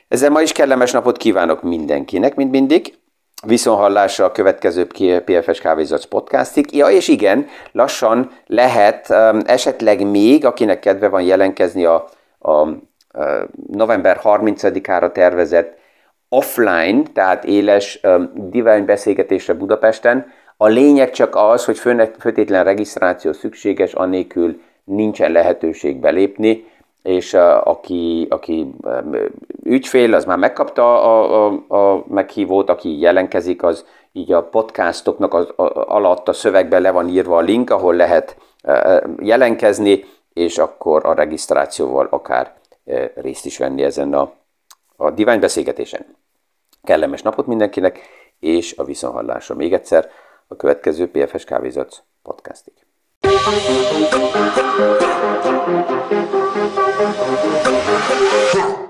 Ezzel 0.07 0.29
ma 0.29 0.41
is 0.41 0.51
kellemes 0.51 0.91
napot 0.91 1.17
kívánok 1.17 1.61
mindenkinek, 1.61 2.35
mint 2.35 2.51
mindig. 2.51 2.97
Viszonhallásra 3.45 4.25
a 4.25 4.31
következő 4.31 4.88
PFS 5.25 5.59
Kávézac 5.59 6.05
podcastig. 6.05 6.75
Ja, 6.75 6.88
és 6.88 7.07
igen, 7.07 7.47
lassan 7.71 8.31
lehet 8.45 9.09
um, 9.09 9.39
esetleg 9.45 10.09
még, 10.09 10.45
akinek 10.45 10.79
kedve 10.79 11.09
van 11.09 11.21
jelenkezni 11.21 11.85
a, 11.85 12.07
a, 12.39 12.51
a 12.51 12.77
november 13.67 14.19
30-ára 14.23 15.11
tervezett 15.11 15.83
offline, 16.29 17.03
tehát 17.13 17.43
éles 17.43 17.99
divine 18.33 18.81
beszélgetésre 18.81 19.53
Budapesten. 19.53 20.31
A 20.57 20.67
lényeg 20.67 21.11
csak 21.11 21.35
az, 21.35 21.65
hogy 21.65 21.77
főtétlen 22.19 22.63
regisztráció 22.63 23.33
szükséges, 23.33 23.93
anélkül 23.93 24.61
nincsen 24.83 25.31
lehetőség 25.31 25.99
belépni, 25.99 26.65
és 27.03 27.33
aki, 27.63 28.27
aki 28.29 28.75
ügyfél, 29.63 30.13
az 30.13 30.25
már 30.25 30.38
megkapta 30.38 31.03
a, 31.03 31.45
a, 31.45 31.75
a 31.75 32.03
meghívót, 32.07 32.69
aki 32.69 32.99
jelenkezik, 32.99 33.63
az 33.63 33.85
így 34.11 34.31
a 34.31 34.43
podcastoknak 34.43 35.33
az, 35.33 35.47
a, 35.55 35.63
alatt 35.95 36.27
a 36.27 36.33
szövegben 36.33 36.81
le 36.81 36.91
van 36.91 37.09
írva 37.09 37.38
a 37.38 37.41
link, 37.41 37.69
ahol 37.69 37.95
lehet 37.95 38.38
jelenkezni, 39.19 40.03
és 40.33 40.57
akkor 40.57 41.05
a 41.05 41.13
regisztrációval 41.13 42.07
akár 42.09 42.53
részt 43.15 43.45
is 43.45 43.57
venni 43.57 43.83
ezen 43.83 44.13
a, 44.13 44.31
a 44.95 45.03
divány 45.03 45.15
diványbeszélgetésen. 45.15 46.15
Kellemes 46.84 47.21
napot 47.21 47.47
mindenkinek, 47.47 47.99
és 48.39 48.77
a 48.77 48.84
viszonhallásra 48.84 49.55
még 49.55 49.73
egyszer 49.73 50.10
a 50.47 50.55
következő 50.55 51.10
PFS 51.12 51.43
Kávézac 51.43 52.01
podcastig. 52.21 52.73
Yeah. 58.53 58.84